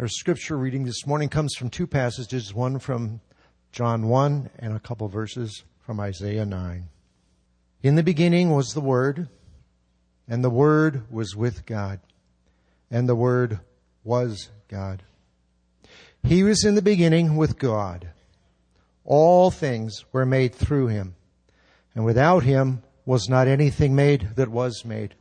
Our 0.00 0.08
scripture 0.08 0.56
reading 0.56 0.84
this 0.84 1.06
morning 1.06 1.28
comes 1.28 1.54
from 1.54 1.70
two 1.70 1.86
passages, 1.86 2.52
one 2.52 2.80
from 2.80 3.20
John 3.70 4.08
1 4.08 4.50
and 4.58 4.74
a 4.74 4.80
couple 4.80 5.06
verses 5.06 5.62
from 5.78 6.00
Isaiah 6.00 6.44
9. 6.44 6.88
In 7.84 7.94
the 7.94 8.02
beginning 8.02 8.50
was 8.50 8.74
the 8.74 8.80
Word, 8.80 9.28
and 10.26 10.42
the 10.42 10.50
Word 10.50 11.04
was 11.12 11.36
with 11.36 11.64
God, 11.64 12.00
and 12.90 13.08
the 13.08 13.14
Word 13.14 13.60
was 14.02 14.50
God. 14.66 15.04
He 16.24 16.42
was 16.42 16.64
in 16.64 16.74
the 16.74 16.82
beginning 16.82 17.36
with 17.36 17.56
God. 17.56 18.08
All 19.04 19.52
things 19.52 20.04
were 20.10 20.26
made 20.26 20.56
through 20.56 20.88
him, 20.88 21.14
and 21.94 22.04
without 22.04 22.42
him 22.42 22.82
was 23.06 23.28
not 23.28 23.46
anything 23.46 23.94
made 23.94 24.30
that 24.34 24.48
was 24.48 24.84
made. 24.84 25.14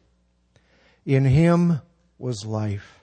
In 1.05 1.25
him 1.25 1.79
was 2.17 2.43
life 2.43 3.02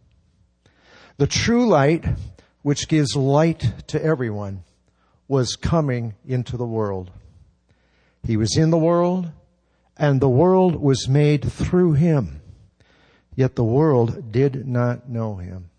The 1.21 1.27
true 1.27 1.67
light, 1.67 2.03
which 2.63 2.87
gives 2.87 3.15
light 3.15 3.59
to 3.89 4.03
everyone, 4.03 4.63
was 5.27 5.55
coming 5.55 6.15
into 6.25 6.57
the 6.57 6.65
world. 6.65 7.11
He 8.23 8.37
was 8.37 8.57
in 8.57 8.71
the 8.71 8.79
world, 8.79 9.29
and 9.95 10.19
the 10.19 10.27
world 10.27 10.81
was 10.81 11.07
made 11.07 11.45
through 11.45 11.93
him. 11.93 12.41
Yet 13.35 13.55
the 13.55 13.63
world 13.63 14.31
did 14.31 14.67
not 14.67 15.09
know 15.09 15.35
him. 15.35 15.69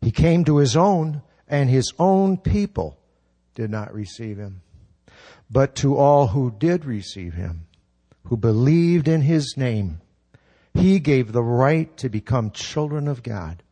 He 0.00 0.10
came 0.10 0.42
to 0.46 0.56
his 0.56 0.74
own, 0.74 1.20
and 1.46 1.68
his 1.68 1.92
own 1.98 2.38
people 2.38 2.96
did 3.54 3.68
not 3.68 3.92
receive 3.92 4.38
him. 4.38 4.62
But 5.50 5.74
to 5.74 5.98
all 5.98 6.28
who 6.28 6.50
did 6.50 6.86
receive 6.86 7.34
him, 7.34 7.66
who 8.24 8.38
believed 8.38 9.06
in 9.06 9.20
his 9.20 9.54
name, 9.58 10.00
he 10.72 10.98
gave 10.98 11.32
the 11.32 11.42
right 11.42 11.94
to 11.98 12.08
become 12.08 12.52
children 12.52 13.06
of 13.06 13.22
God 13.22 13.62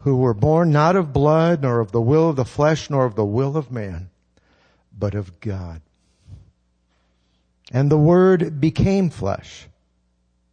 who 0.00 0.16
were 0.16 0.34
born 0.34 0.70
not 0.72 0.96
of 0.96 1.12
blood, 1.12 1.62
nor 1.62 1.80
of 1.80 1.92
the 1.92 2.00
will 2.00 2.30
of 2.30 2.36
the 2.36 2.44
flesh, 2.44 2.88
nor 2.88 3.04
of 3.04 3.14
the 3.14 3.24
will 3.24 3.56
of 3.56 3.70
man, 3.70 4.10
but 4.96 5.14
of 5.14 5.40
God. 5.40 5.82
And 7.70 7.90
the 7.90 7.98
Word 7.98 8.60
became 8.60 9.10
flesh 9.10 9.68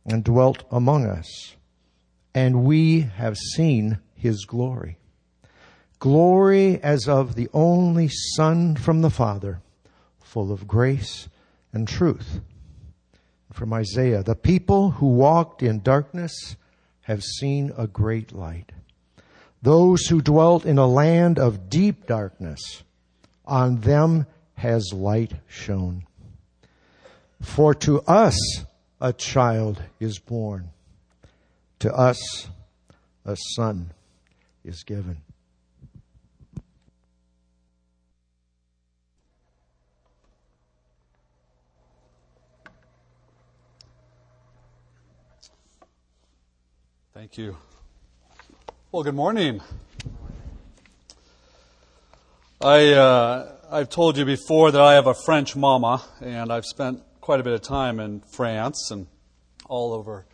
and 0.06 0.24
dwelt 0.24 0.64
among 0.70 1.06
us, 1.06 1.56
and 2.34 2.64
we 2.64 3.02
have 3.02 3.38
seen 3.38 4.00
His 4.16 4.46
glory. 4.46 4.98
Glory 6.00 6.82
as 6.84 7.08
of 7.08 7.36
the 7.36 7.50
only 7.54 8.10
Son 8.10 8.76
from 8.76 9.02
the 9.02 9.10
Father, 9.10 9.62
full 10.20 10.52
of 10.52 10.68
grace 10.68 11.30
and 11.72 11.88
truth. 11.88 12.42
From 13.52 13.74
Isaiah, 13.74 14.24
the 14.24 14.36
people 14.36 14.92
who 14.92 15.08
walked 15.08 15.64
in 15.64 15.82
darkness 15.82 16.58
have 17.04 17.24
seen 17.24 17.72
a 17.78 17.88
great 17.88 18.34
light. 18.34 18.74
Those 19.68 20.06
who 20.06 20.22
dwelt 20.22 20.66
in 20.66 20.78
a 20.78 20.88
land 20.88 21.38
of 21.38 21.70
deep 21.70 22.08
darkness, 22.08 22.86
on 23.44 23.82
them 23.82 24.26
has 24.54 24.94
light 24.94 25.34
shone. 25.46 26.06
For 27.42 27.74
to 27.76 28.00
us 28.04 28.40
a 29.02 29.12
child 29.12 29.84
is 30.00 30.20
born, 30.20 30.70
to 31.80 31.94
us 31.94 32.48
a 33.26 33.36
son 33.58 33.92
is 34.64 34.84
given. 34.86 35.18
Thank 47.14 47.38
you. 47.38 47.58
Well, 48.98 49.04
good 49.04 49.14
morning. 49.14 49.62
I, 52.60 52.94
uh, 52.94 53.52
I've 53.70 53.90
told 53.90 54.18
you 54.18 54.26
before 54.26 54.72
that 54.72 54.82
I 54.82 54.96
have 54.96 55.06
a 55.06 55.14
French 55.14 55.56
mama, 55.56 56.02
and 56.20 56.52
I've 56.52 56.66
spent 56.66 57.04
quite 57.22 57.40
a 57.40 57.44
bit 57.44 57.54
of 57.54 57.62
time 57.62 58.00
in 58.00 58.22
France 58.22 58.90
and 58.90 59.06
all 59.68 59.94
over, 59.94 60.26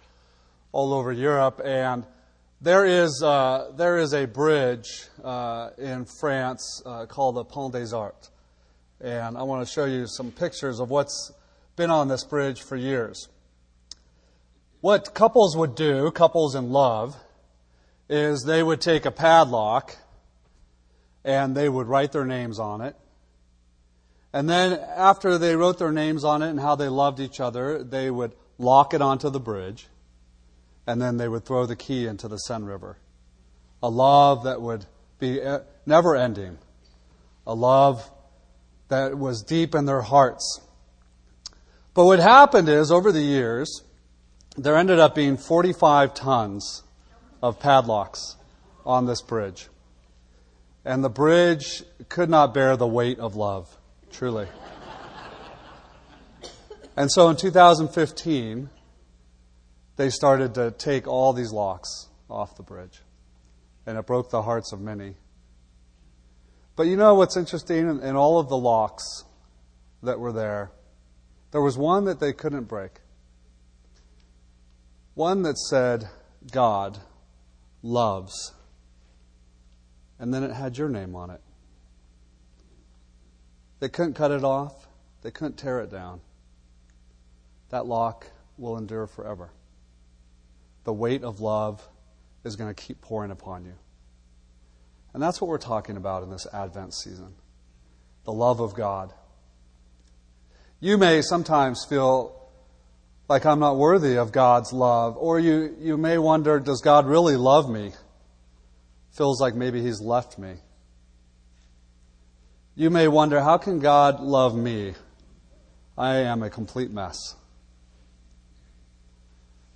all 0.71 0.93
over 0.93 1.11
Europe. 1.11 1.59
And 1.61 2.05
there 2.61 2.85
is, 2.85 3.21
uh, 3.21 3.73
there 3.75 3.97
is 3.97 4.13
a 4.13 4.27
bridge 4.27 5.09
uh, 5.21 5.71
in 5.77 6.05
France 6.05 6.81
uh, 6.85 7.05
called 7.05 7.35
the 7.35 7.43
Pont 7.43 7.73
des 7.73 7.93
Arts. 7.93 8.31
And 9.01 9.37
I 9.37 9.43
want 9.43 9.67
to 9.67 9.69
show 9.69 9.83
you 9.83 10.07
some 10.07 10.31
pictures 10.31 10.79
of 10.79 10.89
what's 10.89 11.33
been 11.75 11.89
on 11.89 12.07
this 12.07 12.23
bridge 12.23 12.61
for 12.61 12.77
years. 12.77 13.27
What 14.79 15.13
couples 15.13 15.57
would 15.57 15.75
do, 15.75 16.11
couples 16.11 16.55
in 16.55 16.69
love, 16.69 17.17
is 18.09 18.43
they 18.43 18.61
would 18.61 18.81
take 18.81 19.05
a 19.05 19.11
padlock 19.11 19.95
and 21.23 21.55
they 21.55 21.69
would 21.69 21.87
write 21.87 22.11
their 22.11 22.25
names 22.25 22.59
on 22.59 22.81
it. 22.81 22.95
And 24.33 24.49
then 24.49 24.79
after 24.95 25.37
they 25.37 25.55
wrote 25.55 25.77
their 25.77 25.91
names 25.91 26.23
on 26.23 26.41
it 26.41 26.49
and 26.49 26.59
how 26.59 26.75
they 26.75 26.89
loved 26.89 27.19
each 27.19 27.39
other, 27.39 27.83
they 27.83 28.09
would 28.09 28.33
lock 28.57 28.93
it 28.93 29.01
onto 29.01 29.29
the 29.29 29.39
bridge 29.39 29.87
and 30.85 31.01
then 31.01 31.17
they 31.17 31.27
would 31.27 31.45
throw 31.45 31.65
the 31.65 31.75
key 31.75 32.07
into 32.07 32.27
the 32.27 32.37
Seine 32.37 32.65
River. 32.65 32.97
A 33.81 33.89
love 33.89 34.43
that 34.43 34.61
would 34.61 34.85
be 35.19 35.41
uh, 35.41 35.59
never 35.85 36.15
ending. 36.15 36.57
A 37.47 37.53
love 37.53 38.09
that 38.89 39.17
was 39.17 39.43
deep 39.43 39.75
in 39.75 39.85
their 39.85 40.01
hearts. 40.01 40.61
But 41.93 42.05
what 42.05 42.19
happened 42.19 42.69
is, 42.69 42.91
over 42.91 43.11
the 43.11 43.21
years, 43.21 43.83
there 44.57 44.75
ended 44.75 44.99
up 44.99 45.15
being 45.15 45.37
45 45.37 46.13
tons 46.13 46.83
of 47.43 47.59
padlocks 47.59 48.37
on 48.85 49.05
this 49.05 49.21
bridge. 49.21 49.67
And 50.85 51.03
the 51.03 51.09
bridge 51.09 51.83
could 52.07 52.29
not 52.29 52.53
bear 52.53 52.77
the 52.77 52.87
weight 52.87 53.19
of 53.19 53.35
love, 53.35 53.67
truly. 54.13 54.47
and 56.97 57.11
so 57.11 57.27
in 57.29 57.35
2015, 57.35 58.69
they 59.97 60.09
started 60.09 60.55
to 60.55 60.71
take 60.71 61.05
all 61.05 61.33
these 61.33 61.51
locks 61.51 62.07
off 62.29 62.55
the 62.55 62.63
bridge. 62.63 63.01
And 63.85 63.97
it 63.97 64.07
broke 64.07 64.29
the 64.29 64.41
hearts 64.41 64.71
of 64.71 64.79
many. 64.79 65.15
But 66.77 66.83
you 66.83 66.95
know 66.95 67.15
what's 67.15 67.35
interesting? 67.35 67.89
In, 67.89 67.99
in 67.99 68.15
all 68.15 68.39
of 68.39 68.47
the 68.47 68.57
locks 68.57 69.25
that 70.01 70.17
were 70.17 70.31
there, 70.31 70.71
there 71.51 71.61
was 71.61 71.77
one 71.77 72.05
that 72.05 72.21
they 72.21 72.31
couldn't 72.31 72.69
break. 72.69 73.01
One 75.13 75.41
that 75.43 75.57
said, 75.57 76.07
God 76.49 76.99
loves. 77.83 78.53
And 80.17 80.33
then 80.33 80.43
it 80.43 80.51
had 80.51 80.77
your 80.77 80.89
name 80.89 81.15
on 81.15 81.29
it. 81.29 81.41
They 83.79 83.89
couldn't 83.89 84.13
cut 84.13 84.31
it 84.31 84.43
off, 84.43 84.87
they 85.21 85.29
couldn't 85.29 85.57
tear 85.57 85.81
it 85.81 85.91
down. 85.91 86.21
That 87.69 87.85
lock 87.85 88.27
will 88.57 88.77
endure 88.77 89.07
forever. 89.07 89.51
The 90.85 90.93
weight 90.93 91.23
of 91.23 91.41
love 91.41 91.87
is 92.43 92.55
going 92.55 92.73
to 92.73 92.81
keep 92.81 93.01
pouring 93.01 93.31
upon 93.31 93.65
you. 93.65 93.73
And 95.13 95.21
that's 95.21 95.39
what 95.39 95.47
we're 95.47 95.57
talking 95.57 95.97
about 95.97 96.23
in 96.23 96.29
this 96.29 96.47
Advent 96.53 96.93
season 96.93 97.35
the 98.25 98.31
love 98.31 98.61
of 98.61 98.73
God. 98.73 99.13
You 100.79 100.97
may 100.97 101.21
sometimes 101.21 101.85
feel 101.89 102.42
like 103.27 103.45
I'm 103.45 103.59
not 103.59 103.77
worthy 103.77 104.17
of 104.17 104.31
God's 104.31 104.73
love. 104.73 105.17
Or 105.17 105.39
you, 105.39 105.75
you 105.79 105.97
may 105.97 106.17
wonder, 106.17 106.59
does 106.59 106.81
God 106.81 107.05
really 107.05 107.35
love 107.35 107.69
me? 107.69 107.93
Feels 109.11 109.39
like 109.39 109.55
maybe 109.55 109.81
He's 109.81 110.01
left 110.01 110.37
me. 110.37 110.55
You 112.75 112.89
may 112.89 113.07
wonder, 113.07 113.41
how 113.41 113.57
can 113.57 113.79
God 113.79 114.19
love 114.19 114.55
me? 114.55 114.93
I 115.97 116.15
am 116.15 116.41
a 116.41 116.49
complete 116.49 116.89
mess. 116.89 117.35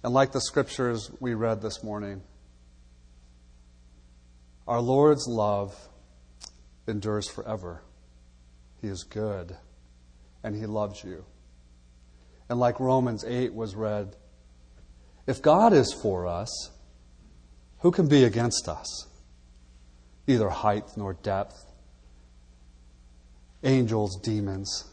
And 0.04 0.14
like 0.14 0.32
the 0.32 0.42
scriptures 0.42 1.12
we 1.20 1.34
read 1.34 1.62
this 1.62 1.84
morning, 1.84 2.22
our 4.68 4.82
Lord's 4.82 5.28
love 5.28 5.76
endures 6.88 7.30
forever. 7.30 7.84
He 8.82 8.88
is 8.88 9.04
good, 9.04 9.56
and 10.44 10.56
He 10.56 10.66
loves 10.66 11.04
you. 11.04 11.24
And 12.50 12.60
like 12.60 12.80
Romans 12.80 13.24
8 13.26 13.54
was 13.54 13.76
read, 13.76 14.16
if 15.26 15.42
God 15.42 15.74
is 15.74 15.94
for 15.94 16.26
us, 16.26 16.72
who 17.80 17.92
can 17.92 18.08
be 18.08 18.24
against 18.24 18.70
us? 18.70 19.08
neither 20.28 20.50
height 20.50 20.86
nor 20.98 21.14
depth, 21.14 21.66
angels, 23.64 24.20
demons. 24.22 24.86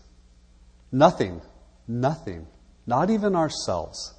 Nothing, 0.92 1.42
nothing, 1.88 2.46
not 2.86 3.10
even 3.10 3.34
ourselves, 3.34 4.14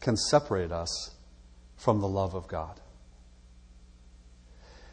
can 0.00 0.16
separate 0.16 0.70
us 0.70 1.16
from 1.76 2.00
the 2.00 2.08
love 2.08 2.34
of 2.34 2.46
God. 2.46 2.80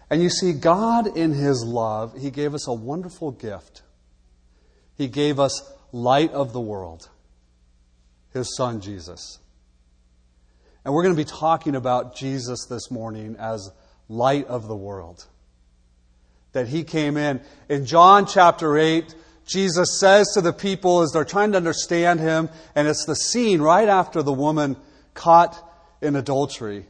And 0.09 0.23
you 0.23 0.29
see, 0.29 0.53
God, 0.53 1.17
in 1.17 1.33
His 1.33 1.63
love, 1.63 2.17
He 2.17 2.31
gave 2.31 2.53
us 2.53 2.67
a 2.67 2.73
wonderful 2.73 3.31
gift. 3.31 3.81
He 4.97 5.07
gave 5.07 5.39
us 5.39 5.73
light 5.91 6.31
of 6.31 6.53
the 6.53 6.61
world, 6.61 7.09
His 8.33 8.55
Son, 8.55 8.81
Jesus. 8.81 9.39
And 10.83 10.93
we're 10.93 11.03
going 11.03 11.15
to 11.15 11.21
be 11.21 11.29
talking 11.29 11.75
about 11.75 12.15
Jesus 12.15 12.65
this 12.69 12.91
morning 12.91 13.35
as 13.39 13.71
light 14.07 14.47
of 14.47 14.67
the 14.67 14.75
world. 14.75 15.25
That 16.51 16.67
He 16.67 16.83
came 16.83 17.17
in. 17.17 17.41
In 17.69 17.85
John 17.85 18.27
chapter 18.27 18.77
8, 18.77 19.15
Jesus 19.45 19.99
says 19.99 20.27
to 20.33 20.41
the 20.41 20.53
people 20.53 21.01
as 21.01 21.11
they're 21.11 21.25
trying 21.25 21.51
to 21.51 21.57
understand 21.57 22.19
Him, 22.19 22.49
and 22.75 22.87
it's 22.87 23.05
the 23.05 23.15
scene 23.15 23.61
right 23.61 23.89
after 23.89 24.21
the 24.21 24.33
woman 24.33 24.77
caught 25.13 25.57
in 26.01 26.15
adultery 26.15 26.85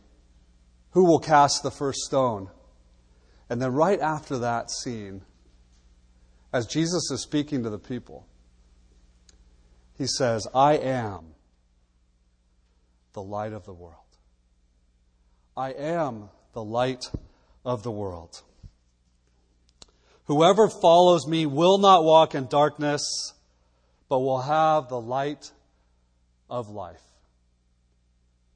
who 0.95 1.03
will 1.03 1.19
cast 1.19 1.61
the 1.61 1.71
first 1.71 1.99
stone? 1.99 2.49
And 3.49 3.61
then, 3.61 3.73
right 3.73 3.99
after 3.99 4.39
that 4.39 4.71
scene, 4.71 5.21
as 6.53 6.65
Jesus 6.65 7.11
is 7.11 7.21
speaking 7.21 7.63
to 7.63 7.69
the 7.69 7.77
people, 7.77 8.25
he 9.97 10.07
says, 10.07 10.47
I 10.53 10.73
am 10.73 11.35
the 13.13 13.21
light 13.21 13.53
of 13.53 13.65
the 13.65 13.73
world. 13.73 13.95
I 15.55 15.71
am 15.71 16.29
the 16.53 16.63
light 16.63 17.05
of 17.63 17.83
the 17.83 17.91
world. 17.91 18.41
Whoever 20.25 20.67
follows 20.67 21.27
me 21.27 21.45
will 21.45 21.77
not 21.77 22.03
walk 22.03 22.35
in 22.35 22.47
darkness, 22.47 23.33
but 24.09 24.19
will 24.19 24.41
have 24.41 24.89
the 24.89 24.99
light 24.99 25.51
of 26.49 26.69
life. 26.69 27.01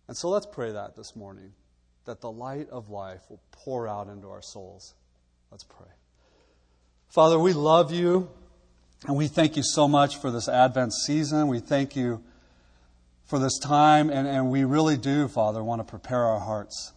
And 0.07 0.17
so 0.17 0.29
let's 0.29 0.47
pray 0.47 0.71
that 0.71 0.95
this 0.95 1.15
morning, 1.15 1.53
that 2.05 2.21
the 2.21 2.31
light 2.31 2.69
of 2.69 2.89
life 2.89 3.21
will 3.29 3.41
pour 3.51 3.87
out 3.87 4.07
into 4.07 4.27
our 4.29 4.41
souls. 4.41 4.95
Let's 5.51 5.63
pray. 5.63 5.87
Father, 7.09 7.39
we 7.39 7.53
love 7.53 7.91
you, 7.91 8.29
and 9.07 9.15
we 9.15 9.27
thank 9.27 9.55
you 9.55 9.63
so 9.63 9.87
much 9.87 10.17
for 10.17 10.29
this 10.29 10.49
Advent 10.49 10.93
season. 10.93 11.47
We 11.47 11.59
thank 11.59 11.95
you 11.95 12.21
for 13.25 13.39
this 13.39 13.57
time, 13.59 14.09
and, 14.09 14.27
and 14.27 14.49
we 14.49 14.63
really 14.63 14.97
do, 14.97 15.27
Father, 15.27 15.63
want 15.63 15.79
to 15.79 15.85
prepare 15.85 16.25
our 16.25 16.39
hearts. 16.39 16.91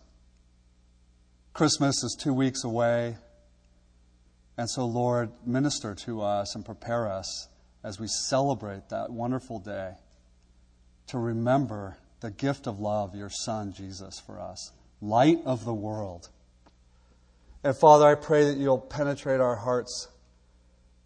Christmas 1.53 2.03
is 2.03 2.17
two 2.19 2.35
weeks 2.35 2.65
away. 2.65 3.17
And 4.57 4.69
so, 4.69 4.85
Lord, 4.85 5.31
minister 5.47 5.95
to 6.07 6.23
us 6.23 6.55
and 6.55 6.65
prepare 6.65 7.09
us 7.09 7.49
as 7.85 8.01
we 8.01 8.07
celebrate 8.07 8.89
that 8.89 9.11
wonderful 9.11 9.59
day 9.59 9.95
to 11.09 11.19
remember 11.19 11.99
the 12.21 12.31
gift 12.31 12.67
of 12.67 12.81
love, 12.81 13.15
your 13.15 13.31
Son, 13.31 13.73
Jesus, 13.73 14.21
for 14.21 14.41
us, 14.41 14.73
light 15.01 15.39
of 15.45 15.65
the 15.65 15.75
world. 15.75 16.29
And 17.65 17.77
Father, 17.77 18.07
I 18.07 18.15
pray 18.15 18.45
that 18.47 18.57
you'll 18.57 18.79
penetrate 18.79 19.41
our 19.41 19.57
hearts 19.57 20.09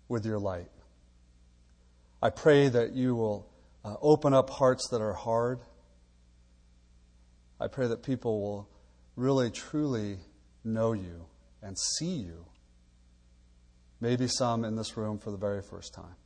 with 0.09 0.25
your 0.25 0.39
light. 0.39 0.69
I 2.23 2.31
pray 2.31 2.69
that 2.69 2.93
you 2.93 3.15
will 3.15 3.49
uh, 3.85 3.95
open 4.01 4.35
up 4.35 4.51
hearts 4.51 4.89
that 4.91 5.01
are 5.01 5.13
hard. 5.13 5.61
I 7.61 7.69
pray 7.69 7.87
that 7.89 8.03
people 8.03 8.41
will 8.41 8.69
really, 9.17 9.51
truly 9.51 10.19
know 10.65 10.93
you 10.93 11.27
and 11.63 11.77
see 11.79 12.17
you. 12.17 12.47
Maybe 14.01 14.29
some 14.29 14.65
in 14.65 14.77
this 14.77 14.97
room 14.97 15.19
for 15.19 15.31
the 15.31 15.37
very 15.37 15.63
first 15.63 15.95
time. 15.95 16.17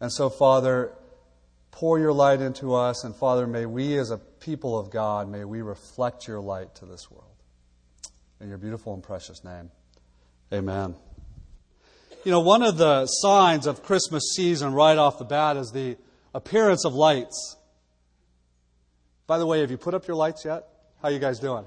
And 0.00 0.10
so, 0.12 0.30
Father, 0.30 0.92
pour 1.72 1.98
your 1.98 2.12
light 2.12 2.40
into 2.40 2.74
us. 2.74 3.04
And 3.04 3.14
Father, 3.14 3.46
may 3.46 3.66
we 3.66 3.98
as 3.98 4.10
a 4.10 4.18
people 4.18 4.78
of 4.78 4.90
God, 4.90 5.28
may 5.28 5.44
we 5.44 5.62
reflect 5.62 6.28
your 6.28 6.40
light 6.40 6.74
to 6.76 6.86
this 6.86 7.10
world. 7.10 7.26
In 8.40 8.48
your 8.48 8.58
beautiful 8.58 8.94
and 8.94 9.02
precious 9.02 9.44
name. 9.44 9.70
Amen. 10.52 10.94
You 12.24 12.30
know, 12.30 12.40
one 12.40 12.62
of 12.62 12.76
the 12.76 13.06
signs 13.06 13.66
of 13.66 13.82
Christmas 13.82 14.34
season 14.36 14.74
right 14.74 14.96
off 14.96 15.18
the 15.18 15.24
bat 15.24 15.56
is 15.56 15.72
the 15.72 15.96
appearance 16.32 16.84
of 16.84 16.94
lights. 16.94 17.56
By 19.26 19.38
the 19.38 19.46
way, 19.46 19.60
have 19.60 19.72
you 19.72 19.76
put 19.76 19.92
up 19.92 20.06
your 20.06 20.16
lights 20.16 20.44
yet? 20.44 20.64
How 21.02 21.08
you 21.08 21.18
guys 21.18 21.40
doing? 21.40 21.64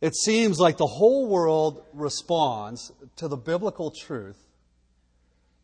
It 0.00 0.16
seems 0.16 0.58
like 0.58 0.76
the 0.76 0.88
whole 0.88 1.28
world 1.28 1.84
responds 1.92 2.90
to 3.16 3.28
the 3.28 3.36
biblical 3.36 3.92
truth 3.92 4.38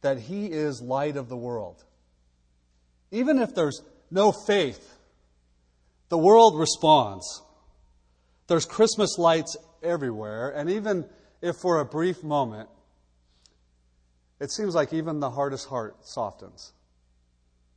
that 0.03 0.21
He 0.21 0.47
is 0.47 0.81
light 0.81 1.17
of 1.17 1.29
the 1.29 1.37
world. 1.37 1.83
Even 3.11 3.39
if 3.39 3.57
there's 3.57 3.83
no 4.09 4.31
faith, 4.31 4.99
the 6.11 6.19
world 6.19 6.59
responds. 6.59 7.43
There's 8.47 8.67
Christmas 8.67 9.19
lights 9.19 9.57
everywhere, 9.83 10.51
and 10.51 10.71
even 10.71 11.07
if 11.43 11.57
for 11.57 11.81
a 11.81 11.85
brief 11.85 12.23
moment, 12.23 12.69
it 14.41 14.51
seems 14.51 14.75
like 14.75 14.93
even 14.93 15.21
the 15.21 15.31
hardest 15.31 15.69
heart 15.69 15.97
softens 16.07 16.73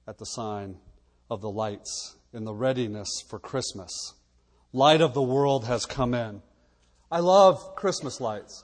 at 0.08 0.20
the 0.20 0.26
sign 0.26 0.78
of 1.30 1.42
the 1.42 1.50
lights 1.50 2.16
in 2.32 2.46
the 2.46 2.54
readiness 2.54 3.10
for 3.28 3.40
Christmas. 3.40 4.14
Light 4.72 5.02
of 5.02 5.14
the 5.14 5.22
world 5.22 5.66
has 5.66 5.86
come 5.86 6.14
in. 6.14 6.42
I 7.12 7.20
love 7.20 7.76
Christmas 7.76 8.22
lights. 8.22 8.64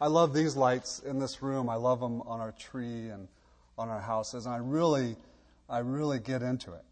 I 0.00 0.06
love 0.06 0.32
these 0.32 0.56
lights 0.56 1.00
in 1.00 1.18
this 1.18 1.42
room. 1.42 1.68
I 1.68 1.74
love 1.74 2.00
them 2.00 2.22
on 2.22 2.40
our 2.40 2.52
tree 2.52 3.08
and 3.08 3.28
on 3.76 3.88
our 3.88 4.00
houses. 4.00 4.46
And 4.46 4.54
I 4.54 4.58
really, 4.58 5.16
I 5.68 5.78
really 5.80 6.18
get 6.18 6.42
into 6.42 6.72
it. 6.72 6.84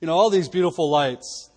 You 0.00 0.06
know, 0.06 0.14
all 0.14 0.30
these 0.30 0.48
beautiful 0.48 0.90
lights. 0.90 1.50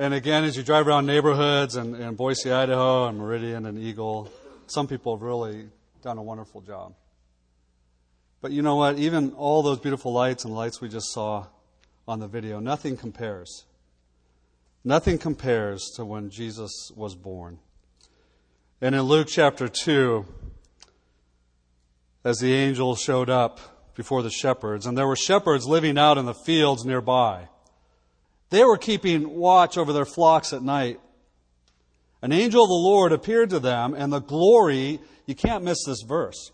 And 0.00 0.14
again, 0.14 0.44
as 0.44 0.56
you 0.56 0.62
drive 0.62 0.88
around 0.88 1.04
neighborhoods 1.04 1.76
in, 1.76 1.94
and 1.94 2.16
Boise, 2.16 2.50
Idaho, 2.50 3.06
and 3.06 3.18
Meridian 3.18 3.66
and 3.66 3.78
Eagle, 3.78 4.32
some 4.66 4.88
people 4.88 5.14
have 5.14 5.20
really 5.20 5.68
done 6.00 6.16
a 6.16 6.22
wonderful 6.22 6.62
job. 6.62 6.94
But 8.40 8.50
you 8.50 8.62
know 8.62 8.76
what? 8.76 8.98
Even 8.98 9.32
all 9.32 9.62
those 9.62 9.78
beautiful 9.78 10.14
lights 10.14 10.46
and 10.46 10.54
lights 10.54 10.80
we 10.80 10.88
just 10.88 11.12
saw 11.12 11.48
on 12.08 12.18
the 12.18 12.26
video, 12.26 12.60
nothing 12.60 12.96
compares. 12.96 13.66
Nothing 14.84 15.18
compares 15.18 15.90
to 15.96 16.06
when 16.06 16.30
Jesus 16.30 16.90
was 16.96 17.14
born. 17.14 17.58
And 18.80 18.94
in 18.94 19.02
Luke 19.02 19.28
chapter 19.28 19.68
2, 19.68 20.24
as 22.24 22.38
the 22.38 22.54
angel 22.54 22.96
showed 22.96 23.28
up 23.28 23.92
before 23.94 24.22
the 24.22 24.30
shepherds, 24.30 24.86
and 24.86 24.96
there 24.96 25.06
were 25.06 25.14
shepherds 25.14 25.66
living 25.66 25.98
out 25.98 26.16
in 26.16 26.24
the 26.24 26.32
fields 26.32 26.86
nearby. 26.86 27.48
They 28.50 28.64
were 28.64 28.76
keeping 28.76 29.30
watch 29.30 29.78
over 29.78 29.92
their 29.92 30.04
flocks 30.04 30.52
at 30.52 30.62
night. 30.62 31.00
An 32.22 32.32
angel 32.32 32.64
of 32.64 32.68
the 32.68 32.74
Lord 32.74 33.12
appeared 33.12 33.50
to 33.50 33.60
them, 33.60 33.94
and 33.94 34.12
the 34.12 34.20
glory, 34.20 35.00
you 35.26 35.34
can't 35.34 35.64
miss 35.64 35.84
this 35.86 36.02
verse. 36.02 36.50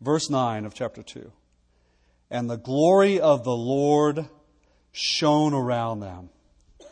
Verse 0.00 0.28
9 0.28 0.66
of 0.66 0.74
chapter 0.74 1.02
2. 1.02 1.30
And 2.30 2.50
the 2.50 2.58
glory 2.58 3.20
of 3.20 3.44
the 3.44 3.56
Lord 3.56 4.28
shone 4.92 5.54
around 5.54 6.00
them. 6.00 6.30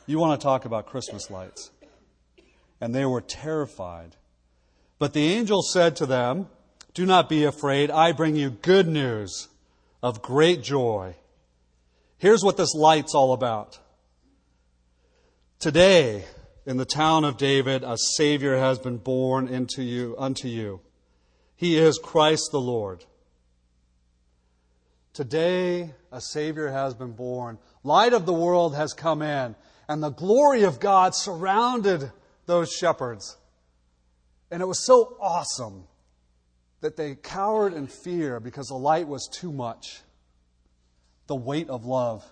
You 0.07 0.19
want 0.19 0.41
to 0.41 0.45
talk 0.45 0.65
about 0.65 0.87
Christmas 0.87 1.31
lights. 1.31 1.71
And 2.81 2.95
they 2.95 3.05
were 3.05 3.21
terrified. 3.21 4.17
But 4.99 5.13
the 5.13 5.27
angel 5.33 5.63
said 5.63 5.97
to 5.97 6.07
them, 6.07 6.49
Do 6.95 7.05
not 7.05 7.29
be 7.29 7.45
afraid. 7.45 7.91
I 7.91 8.13
bring 8.13 8.37
you 8.37 8.51
good 8.51 8.89
news 8.89 9.49
of 10.03 10.23
great 10.23 10.63
joy. 10.63 11.17
Here's 12.19 12.43
what 12.43 12.57
this 12.57 12.75
light's 12.75 13.15
all 13.15 13.33
about. 13.33 13.79
Today, 15.59 16.25
in 16.67 16.77
the 16.77 16.85
town 16.85 17.25
of 17.25 17.37
David, 17.37 17.83
a 17.83 17.97
Savior 17.99 18.57
has 18.57 18.79
been 18.79 18.99
born 18.99 19.49
into 19.49 19.83
you, 19.83 20.15
unto 20.17 20.47
you. 20.47 20.81
He 21.57 21.77
is 21.77 21.99
Christ 21.99 22.51
the 22.53 22.61
Lord. 22.61 23.05
Today, 25.13 25.95
a 26.13 26.21
Savior 26.21 26.69
has 26.69 26.95
been 26.95 27.11
born. 27.11 27.59
Light 27.83 28.13
of 28.13 28.25
the 28.25 28.33
world 28.33 28.77
has 28.77 28.93
come 28.93 29.21
in, 29.21 29.57
and 29.89 30.01
the 30.01 30.11
glory 30.11 30.63
of 30.63 30.79
God 30.79 31.17
surrounded 31.17 32.13
those 32.47 32.71
shepherds. 32.71 33.37
And 34.53 34.63
it 34.63 34.67
was 34.67 34.87
so 34.87 35.17
awesome 35.21 35.89
that 36.83 36.97
they 36.97 37.17
cowered 37.17 37.73
in 37.73 37.89
fear 37.89 38.39
because 38.39 38.69
the 38.69 38.77
light 38.77 39.09
was 39.09 39.29
too 39.29 39.51
much. 39.51 40.03
The 41.27 41.35
weight 41.35 41.69
of 41.69 41.85
love 41.85 42.25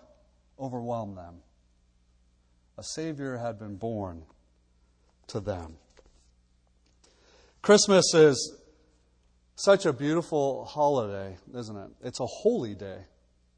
overwhelmed 0.61 1.17
them. 1.17 1.41
A 2.79 2.83
Savior 2.83 3.39
had 3.39 3.59
been 3.59 3.77
born 3.77 4.25
to 5.29 5.41
them. 5.41 5.77
Christmas 7.63 8.13
is 8.15 8.57
such 9.57 9.87
a 9.87 9.93
beautiful 9.93 10.67
holiday, 10.67 11.37
isn't 11.55 11.77
it? 11.77 11.91
It's 12.05 12.21
a 12.21 12.27
holy 12.27 12.75
day, 12.75 12.99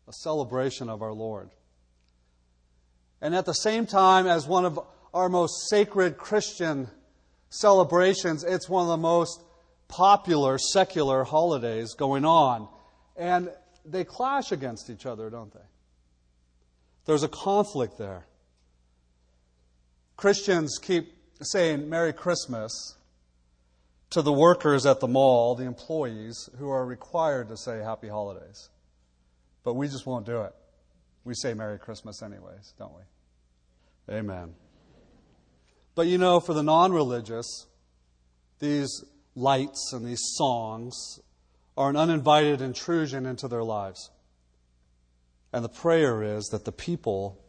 a 0.07 0.13
celebration 0.13 0.89
of 0.89 1.03
our 1.03 1.13
Lord. 1.13 1.51
And 3.21 3.35
at 3.35 3.45
the 3.45 3.53
same 3.53 3.87
time, 3.87 4.29
as 4.29 4.47
one 4.47 4.65
of 4.65 4.79
our 5.13 5.29
most 5.29 5.69
sacred 5.69 6.17
Christian 6.17 6.89
celebrations, 7.51 8.45
it's 8.45 8.69
one 8.69 8.83
of 8.83 8.89
the 8.89 8.97
most 8.97 9.43
popular 9.89 10.59
secular 10.59 11.25
holidays 11.25 11.95
going 11.95 12.25
on. 12.25 12.69
And 13.17 13.51
they 13.85 14.05
clash 14.05 14.53
against 14.53 14.91
each 14.91 15.07
other, 15.07 15.29
don't 15.29 15.53
they? 15.53 15.67
There's 17.07 17.25
a 17.25 17.29
conflict 17.29 17.99
there. 17.99 18.28
Christians 20.19 20.79
keep 20.83 21.15
saying 21.41 21.89
Merry 21.89 22.13
Christmas 22.13 22.97
to 24.11 24.21
the 24.21 24.33
workers 24.33 24.85
at 24.85 24.99
the 24.99 25.07
mall, 25.07 25.55
the 25.55 25.65
employees, 25.65 26.51
who 26.59 26.69
are 26.69 26.85
required 26.85 27.49
to 27.51 27.57
say 27.57 27.79
Happy 27.79 28.09
Holidays. 28.09 28.69
But 29.63 29.75
we 29.75 29.87
just 29.87 30.07
won't 30.07 30.27
do 30.27 30.41
it. 30.41 30.53
We 31.23 31.35
say 31.35 31.55
Merry 31.55 31.79
Christmas 31.79 32.21
anyways, 32.21 32.75
don't 32.81 32.93
we? 32.97 34.17
Amen. 34.17 34.55
But 35.95 36.09
you 36.09 36.19
know, 36.19 36.41
for 36.41 36.53
the 36.53 36.65
non 36.65 36.93
religious, 36.93 37.69
these 38.59 39.05
lights 39.37 39.93
and 39.93 40.05
these 40.05 40.33
songs 40.33 41.21
are 41.77 41.91
an 41.91 41.97
uninvited 41.97 42.61
intrusion 42.61 43.25
into 43.25 43.47
their 43.47 43.63
lives. 43.63 44.11
And 45.53 45.65
the 45.65 45.69
prayer 45.69 46.25
is 46.25 46.47
that 46.47 46.65
the 46.65 46.73
people 46.73 47.41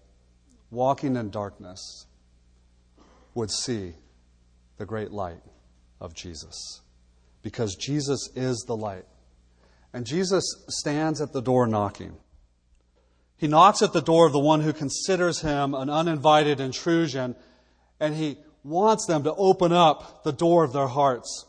walking 0.70 1.16
in 1.16 1.32
darkness 1.32 2.06
would 3.34 3.52
see 3.52 3.94
the 4.78 4.86
great 4.86 5.12
light 5.12 5.42
of 6.00 6.14
Jesus. 6.14 6.82
Because 7.42 7.76
Jesus 7.76 8.30
is 8.36 8.64
the 8.68 8.76
light. 8.76 9.06
And 9.94 10.06
Jesus 10.06 10.44
stands 10.70 11.22
at 11.22 11.34
the 11.34 11.42
door 11.42 11.68
knocking. 11.68 12.18
He 13.38 13.48
knocks 13.48 13.82
at 13.82 13.94
the 13.94 14.02
door 14.02 14.26
of 14.26 14.34
the 14.34 14.40
one 14.40 14.62
who 14.62 14.74
considers 14.74 15.42
him 15.42 15.74
an 15.74 15.90
uninvited 15.90 16.60
intrusion, 16.60 17.36
and 18.00 18.16
he 18.16 18.38
wants 18.64 19.06
them 19.06 19.24
to 19.24 19.34
open 19.34 19.72
up 19.72 20.24
the 20.24 20.34
door 20.34 20.64
of 20.64 20.74
their 20.74 20.88
hearts 20.88 21.46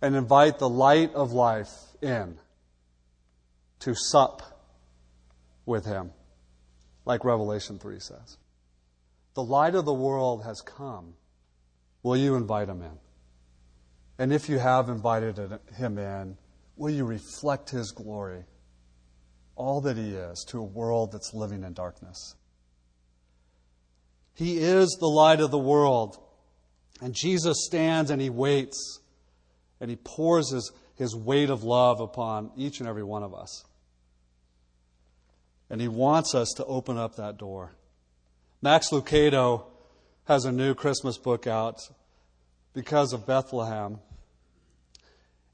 and 0.00 0.14
invite 0.14 0.58
the 0.58 0.68
light 0.68 1.12
of 1.14 1.32
life 1.32 1.72
in 2.00 2.38
to 3.80 3.94
sup 3.94 4.42
with 5.66 5.84
him, 5.84 6.12
like 7.04 7.24
Revelation 7.24 7.78
3 7.78 7.98
says. 7.98 8.38
The 9.34 9.42
light 9.42 9.74
of 9.74 9.84
the 9.84 9.94
world 9.94 10.44
has 10.44 10.60
come. 10.60 11.14
Will 12.02 12.16
you 12.16 12.36
invite 12.36 12.68
him 12.68 12.82
in? 12.82 12.98
And 14.18 14.32
if 14.32 14.48
you 14.48 14.58
have 14.58 14.88
invited 14.88 15.58
him 15.76 15.98
in, 15.98 16.36
will 16.76 16.90
you 16.90 17.04
reflect 17.04 17.70
his 17.70 17.90
glory, 17.90 18.44
all 19.56 19.80
that 19.80 19.96
he 19.96 20.10
is, 20.10 20.44
to 20.48 20.60
a 20.60 20.64
world 20.64 21.12
that's 21.12 21.34
living 21.34 21.64
in 21.64 21.72
darkness? 21.72 22.36
He 24.34 24.58
is 24.58 24.96
the 25.00 25.08
light 25.08 25.40
of 25.40 25.50
the 25.50 25.58
world. 25.58 26.18
And 27.00 27.14
Jesus 27.14 27.64
stands 27.66 28.10
and 28.10 28.20
he 28.20 28.30
waits 28.30 29.00
and 29.80 29.90
he 29.90 29.96
pours 29.96 30.50
his, 30.50 30.72
his 30.94 31.14
weight 31.14 31.50
of 31.50 31.64
love 31.64 32.00
upon 32.00 32.50
each 32.56 32.80
and 32.80 32.88
every 32.88 33.02
one 33.02 33.22
of 33.22 33.34
us. 33.34 33.64
And 35.70 35.80
he 35.80 35.88
wants 35.88 36.34
us 36.34 36.52
to 36.56 36.64
open 36.64 36.98
up 36.98 37.16
that 37.16 37.36
door. 37.36 37.74
Max 38.64 38.88
Lucado 38.92 39.64
has 40.24 40.46
a 40.46 40.50
new 40.50 40.74
Christmas 40.74 41.18
book 41.18 41.46
out 41.46 41.80
because 42.72 43.12
of 43.12 43.26
Bethlehem. 43.26 43.98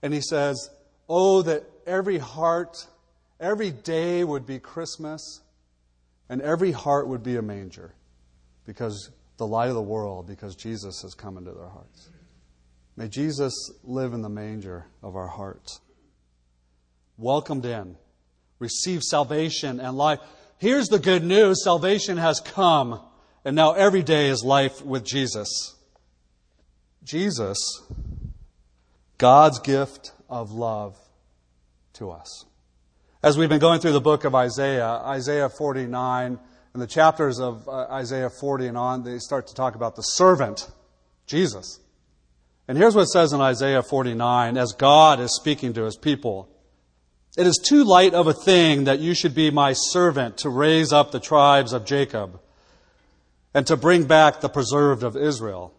And 0.00 0.14
he 0.14 0.20
says, 0.20 0.70
Oh, 1.08 1.42
that 1.42 1.64
every 1.88 2.18
heart, 2.18 2.86
every 3.40 3.72
day 3.72 4.22
would 4.22 4.46
be 4.46 4.60
Christmas, 4.60 5.40
and 6.28 6.40
every 6.40 6.70
heart 6.70 7.08
would 7.08 7.24
be 7.24 7.34
a 7.34 7.42
manger 7.42 7.96
because 8.64 9.10
the 9.38 9.46
light 9.46 9.70
of 9.70 9.74
the 9.74 9.82
world, 9.82 10.28
because 10.28 10.54
Jesus 10.54 11.02
has 11.02 11.12
come 11.12 11.36
into 11.36 11.50
their 11.50 11.68
hearts. 11.68 12.10
May 12.96 13.08
Jesus 13.08 13.72
live 13.82 14.12
in 14.12 14.22
the 14.22 14.28
manger 14.28 14.86
of 15.02 15.16
our 15.16 15.26
hearts. 15.26 15.80
Welcomed 17.18 17.64
in, 17.66 17.96
receive 18.60 19.02
salvation 19.02 19.80
and 19.80 19.96
life. 19.96 20.20
Here's 20.60 20.88
the 20.88 20.98
good 20.98 21.24
news 21.24 21.64
salvation 21.64 22.18
has 22.18 22.38
come, 22.38 23.00
and 23.46 23.56
now 23.56 23.72
every 23.72 24.02
day 24.02 24.28
is 24.28 24.44
life 24.44 24.84
with 24.84 25.06
Jesus. 25.06 25.74
Jesus, 27.02 27.82
God's 29.16 29.58
gift 29.60 30.12
of 30.28 30.52
love 30.52 30.98
to 31.94 32.10
us. 32.10 32.44
As 33.22 33.38
we've 33.38 33.48
been 33.48 33.58
going 33.58 33.80
through 33.80 33.92
the 33.92 34.02
book 34.02 34.24
of 34.24 34.34
Isaiah, 34.34 34.84
Isaiah 34.86 35.48
49, 35.48 36.38
and 36.74 36.82
the 36.82 36.86
chapters 36.86 37.40
of 37.40 37.66
uh, 37.66 37.86
Isaiah 37.90 38.28
40 38.28 38.66
and 38.66 38.76
on, 38.76 39.02
they 39.02 39.16
start 39.18 39.46
to 39.46 39.54
talk 39.54 39.76
about 39.76 39.96
the 39.96 40.02
servant, 40.02 40.70
Jesus. 41.24 41.80
And 42.68 42.76
here's 42.76 42.94
what 42.94 43.04
it 43.04 43.08
says 43.08 43.32
in 43.32 43.40
Isaiah 43.40 43.82
49 43.82 44.58
as 44.58 44.74
God 44.74 45.20
is 45.20 45.34
speaking 45.34 45.72
to 45.72 45.84
his 45.84 45.96
people. 45.96 46.50
It 47.40 47.46
is 47.46 47.56
too 47.56 47.84
light 47.84 48.12
of 48.12 48.26
a 48.26 48.34
thing 48.34 48.84
that 48.84 48.98
you 48.98 49.14
should 49.14 49.34
be 49.34 49.50
my 49.50 49.72
servant 49.72 50.36
to 50.40 50.50
raise 50.50 50.92
up 50.92 51.10
the 51.10 51.18
tribes 51.18 51.72
of 51.72 51.86
Jacob 51.86 52.38
and 53.54 53.66
to 53.66 53.78
bring 53.78 54.04
back 54.04 54.42
the 54.42 54.50
preserved 54.50 55.02
of 55.02 55.16
Israel. 55.16 55.72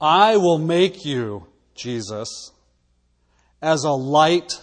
I 0.00 0.36
will 0.36 0.58
make 0.58 1.04
you, 1.04 1.46
Jesus, 1.76 2.50
as 3.62 3.84
a 3.84 3.92
light 3.92 4.60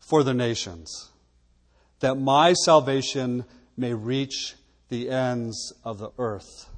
for 0.00 0.24
the 0.24 0.34
nations, 0.34 1.10
that 2.00 2.16
my 2.16 2.52
salvation 2.52 3.44
may 3.76 3.94
reach 3.94 4.56
the 4.88 5.10
ends 5.10 5.72
of 5.84 6.00
the 6.00 6.10
earth. 6.18 6.68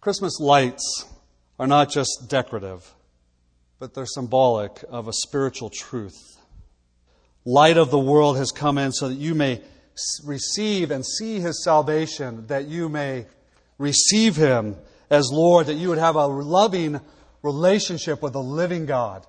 Christmas 0.00 0.40
lights 0.40 1.04
are 1.58 1.66
not 1.66 1.90
just 1.90 2.26
decorative, 2.26 2.94
but 3.78 3.92
they're 3.92 4.06
symbolic 4.06 4.82
of 4.88 5.08
a 5.08 5.12
spiritual 5.12 5.68
truth. 5.68 6.33
Light 7.44 7.76
of 7.76 7.90
the 7.90 7.98
world 7.98 8.36
has 8.38 8.50
come 8.50 8.78
in 8.78 8.92
so 8.92 9.08
that 9.08 9.16
you 9.16 9.34
may 9.34 9.60
receive 10.24 10.90
and 10.90 11.04
see 11.04 11.40
his 11.40 11.62
salvation, 11.62 12.46
that 12.46 12.66
you 12.66 12.88
may 12.88 13.26
receive 13.78 14.36
him 14.36 14.76
as 15.10 15.30
Lord, 15.30 15.66
that 15.66 15.74
you 15.74 15.88
would 15.90 15.98
have 15.98 16.16
a 16.16 16.26
loving 16.26 17.00
relationship 17.42 18.22
with 18.22 18.32
the 18.32 18.42
living 18.42 18.86
God. 18.86 19.26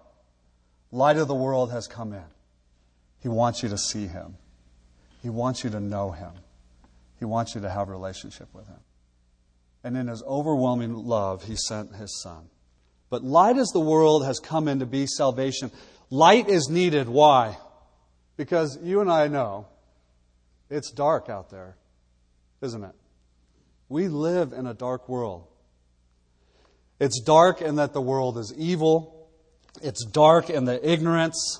Light 0.91 1.17
of 1.17 1.27
the 1.27 1.35
world 1.35 1.71
has 1.71 1.87
come 1.87 2.13
in. 2.13 2.23
He 3.19 3.27
wants 3.27 3.61
you 3.63 3.69
to 3.69 3.77
see 3.77 4.07
him. 4.07 4.37
He 5.21 5.29
wants 5.29 5.63
you 5.63 5.69
to 5.71 5.79
know 5.79 6.11
him. 6.11 6.31
He 7.19 7.25
wants 7.25 7.55
you 7.55 7.61
to 7.61 7.69
have 7.69 7.89
a 7.89 7.91
relationship 7.91 8.47
with 8.53 8.67
him. 8.67 8.79
And 9.83 9.97
in 9.97 10.07
his 10.07 10.23
overwhelming 10.23 10.93
love, 10.93 11.43
he 11.43 11.55
sent 11.55 11.95
his 11.95 12.21
son. 12.21 12.49
But 13.09 13.23
light 13.23 13.57
as 13.57 13.69
the 13.69 13.79
world 13.79 14.25
has 14.25 14.39
come 14.39 14.67
in 14.67 14.79
to 14.79 14.85
be 14.85 15.05
salvation. 15.05 15.71
Light 16.09 16.47
is 16.49 16.69
needed. 16.69 17.09
Why? 17.09 17.57
Because 18.37 18.77
you 18.81 19.01
and 19.01 19.11
I 19.11 19.27
know 19.27 19.67
it's 20.69 20.91
dark 20.91 21.29
out 21.29 21.49
there, 21.49 21.77
isn't 22.61 22.83
it? 22.83 22.95
We 23.87 24.07
live 24.07 24.51
in 24.51 24.65
a 24.65 24.73
dark 24.73 25.07
world. 25.07 25.47
It's 26.99 27.21
dark 27.21 27.61
in 27.61 27.75
that 27.75 27.93
the 27.93 28.01
world 28.01 28.37
is 28.37 28.53
evil. 28.57 29.29
It's 29.81 30.05
dark 30.05 30.49
in 30.49 30.65
the 30.65 30.89
ignorance 30.89 31.59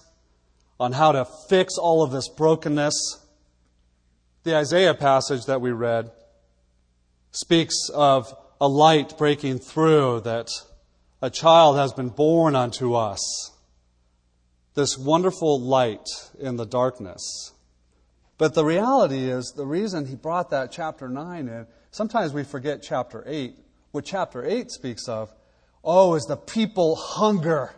on 0.80 0.92
how 0.92 1.12
to 1.12 1.26
fix 1.50 1.78
all 1.78 2.04
of 2.04 2.12
this 2.12 2.28
brokenness. 2.30 3.22
The 4.44 4.56
Isaiah 4.56 4.94
passage 4.94 5.46
that 5.46 5.62
we 5.62 5.72
read 5.72 6.12
speaks 7.32 7.90
of 7.94 8.34
a 8.60 8.68
light 8.68 9.18
breaking 9.18 9.60
through, 9.60 10.22
that 10.22 10.50
a 11.22 11.30
child 11.30 11.78
has 11.78 11.92
been 11.94 12.10
born 12.10 12.56
unto 12.56 12.94
us. 12.94 13.52
This 14.76 14.98
wonderful 14.98 15.60
light 15.60 16.08
in 16.38 16.58
the 16.58 16.66
darkness. 16.66 17.54
But 18.38 18.54
the 18.54 18.66
reality 18.66 19.30
is, 19.30 19.54
the 19.56 19.66
reason 19.66 20.06
he 20.06 20.16
brought 20.16 20.50
that 20.50 20.72
chapter 20.72 21.08
9 21.08 21.48
in, 21.48 21.66
sometimes 21.92 22.34
we 22.34 22.44
forget 22.44 22.84
chapter 22.84 23.24
8. 23.26 23.56
What 23.92 24.04
chapter 24.04 24.46
8 24.46 24.70
speaks 24.70 25.08
of, 25.08 25.34
oh, 25.82 26.16
is 26.16 26.26
the 26.26 26.36
people 26.36 26.96
hunger. 26.96 27.74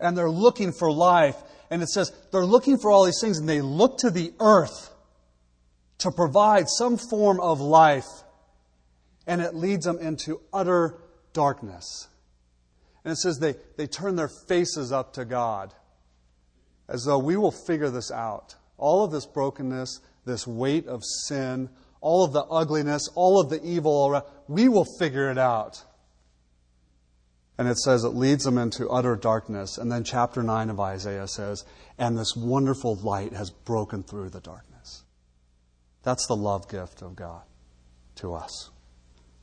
And 0.00 0.18
they're 0.18 0.28
looking 0.28 0.72
for 0.72 0.90
life. 0.90 1.36
And 1.70 1.82
it 1.82 1.88
says 1.88 2.12
they're 2.32 2.44
looking 2.44 2.76
for 2.76 2.90
all 2.90 3.04
these 3.04 3.20
things, 3.20 3.38
and 3.38 3.48
they 3.48 3.60
look 3.60 3.98
to 3.98 4.10
the 4.10 4.32
earth 4.40 4.90
to 5.98 6.10
provide 6.10 6.68
some 6.68 6.96
form 6.96 7.38
of 7.38 7.60
life, 7.60 8.08
and 9.26 9.40
it 9.40 9.54
leads 9.54 9.84
them 9.84 9.98
into 9.98 10.40
utter 10.52 10.98
darkness. 11.32 12.08
And 13.04 13.12
it 13.12 13.16
says 13.16 13.38
they, 13.38 13.54
they 13.76 13.86
turn 13.86 14.16
their 14.16 14.30
faces 14.48 14.92
up 14.92 15.14
to 15.14 15.24
God 15.24 15.74
as 16.88 17.04
though 17.04 17.18
we 17.18 17.36
will 17.36 17.52
figure 17.52 17.90
this 17.90 18.10
out. 18.10 18.56
All 18.76 19.04
of 19.04 19.12
this 19.12 19.26
brokenness, 19.26 20.00
this 20.24 20.46
weight 20.46 20.86
of 20.86 21.02
sin, 21.04 21.70
all 22.00 22.24
of 22.24 22.32
the 22.32 22.44
ugliness, 22.44 23.08
all 23.14 23.40
of 23.40 23.48
the 23.48 23.62
evil 23.62 24.08
around, 24.08 24.24
we 24.48 24.68
will 24.68 24.86
figure 24.98 25.30
it 25.30 25.38
out. 25.38 25.84
And 27.58 27.68
it 27.68 27.76
says 27.78 28.04
it 28.04 28.14
leads 28.14 28.44
them 28.44 28.56
into 28.56 28.88
utter 28.88 29.16
darkness. 29.16 29.76
And 29.76 29.92
then 29.92 30.02
chapter 30.02 30.42
9 30.42 30.70
of 30.70 30.80
Isaiah 30.80 31.28
says, 31.28 31.64
and 31.98 32.16
this 32.16 32.34
wonderful 32.34 32.96
light 32.96 33.34
has 33.34 33.50
broken 33.50 34.02
through 34.02 34.30
the 34.30 34.40
darkness. 34.40 35.04
That's 36.02 36.26
the 36.26 36.36
love 36.36 36.68
gift 36.70 37.02
of 37.02 37.14
God 37.14 37.42
to 38.16 38.32
us. 38.34 38.70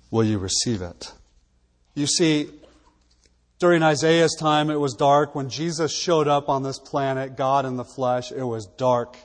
Will 0.09 0.23
you 0.23 0.39
receive 0.39 0.81
it? 0.81 1.13
You 1.93 2.07
see, 2.07 2.49
during 3.59 3.81
Isaiah's 3.81 4.35
time, 4.35 4.69
it 4.69 4.79
was 4.79 4.93
dark. 4.93 5.33
When 5.33 5.49
Jesus 5.49 5.91
showed 5.91 6.27
up 6.27 6.47
on 6.47 6.63
this 6.63 6.77
planet, 6.77 7.35
God 7.35 7.65
in 7.65 7.75
the 7.75 7.83
flesh, 7.83 8.31
it 8.31 8.43
was 8.43 8.67
dark. 8.77 9.17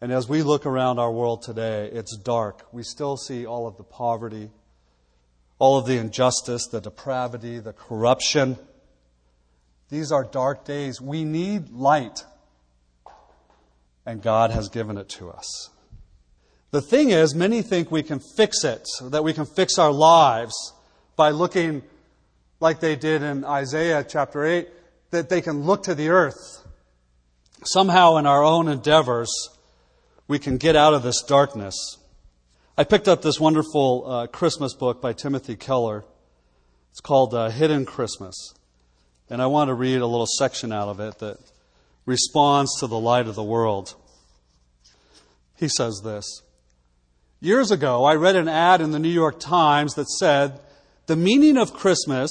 And 0.00 0.10
as 0.10 0.28
we 0.28 0.42
look 0.42 0.66
around 0.66 0.98
our 0.98 1.12
world 1.12 1.42
today, 1.42 1.88
it's 1.92 2.16
dark. 2.16 2.66
We 2.72 2.82
still 2.82 3.16
see 3.16 3.46
all 3.46 3.68
of 3.68 3.76
the 3.76 3.84
poverty, 3.84 4.50
all 5.60 5.78
of 5.78 5.86
the 5.86 5.96
injustice, 5.96 6.66
the 6.66 6.80
depravity, 6.80 7.60
the 7.60 7.72
corruption. 7.72 8.58
These 9.88 10.10
are 10.10 10.24
dark 10.24 10.64
days. 10.64 11.00
We 11.00 11.22
need 11.22 11.70
light. 11.70 12.24
And 14.04 14.20
God 14.20 14.50
has 14.50 14.68
given 14.68 14.98
it 14.98 15.08
to 15.10 15.30
us. 15.30 15.70
The 16.72 16.82
thing 16.82 17.10
is, 17.10 17.32
many 17.32 17.62
think 17.62 17.92
we 17.92 18.02
can 18.02 18.18
fix 18.18 18.64
it, 18.64 18.88
that 19.02 19.22
we 19.22 19.32
can 19.32 19.46
fix 19.46 19.78
our 19.78 19.92
lives 19.92 20.72
by 21.14 21.30
looking 21.30 21.82
like 22.62 22.78
they 22.78 22.94
did 22.94 23.22
in 23.22 23.44
Isaiah 23.44 24.06
chapter 24.08 24.44
8, 24.44 24.68
that 25.10 25.28
they 25.28 25.40
can 25.40 25.64
look 25.64 25.82
to 25.82 25.96
the 25.96 26.10
earth. 26.10 26.64
Somehow, 27.64 28.16
in 28.16 28.26
our 28.26 28.42
own 28.42 28.68
endeavors, 28.68 29.30
we 30.28 30.38
can 30.38 30.58
get 30.58 30.76
out 30.76 30.94
of 30.94 31.02
this 31.02 31.22
darkness. 31.22 31.98
I 32.78 32.84
picked 32.84 33.08
up 33.08 33.20
this 33.20 33.40
wonderful 33.40 34.04
uh, 34.06 34.26
Christmas 34.28 34.74
book 34.74 35.02
by 35.02 35.12
Timothy 35.12 35.56
Keller. 35.56 36.04
It's 36.92 37.00
called 37.00 37.34
uh, 37.34 37.50
Hidden 37.50 37.84
Christmas. 37.84 38.54
And 39.28 39.42
I 39.42 39.46
want 39.46 39.68
to 39.68 39.74
read 39.74 40.00
a 40.00 40.06
little 40.06 40.26
section 40.38 40.72
out 40.72 40.88
of 40.88 41.00
it 41.00 41.18
that 41.18 41.38
responds 42.06 42.78
to 42.78 42.86
the 42.86 42.98
light 42.98 43.26
of 43.26 43.34
the 43.34 43.42
world. 43.42 43.96
He 45.56 45.66
says 45.68 46.00
this 46.04 46.42
Years 47.40 47.72
ago, 47.72 48.04
I 48.04 48.14
read 48.14 48.36
an 48.36 48.46
ad 48.46 48.80
in 48.80 48.92
the 48.92 49.00
New 49.00 49.08
York 49.08 49.40
Times 49.40 49.94
that 49.94 50.08
said, 50.08 50.60
the 51.12 51.16
meaning 51.16 51.58
of 51.58 51.74
Christmas 51.74 52.30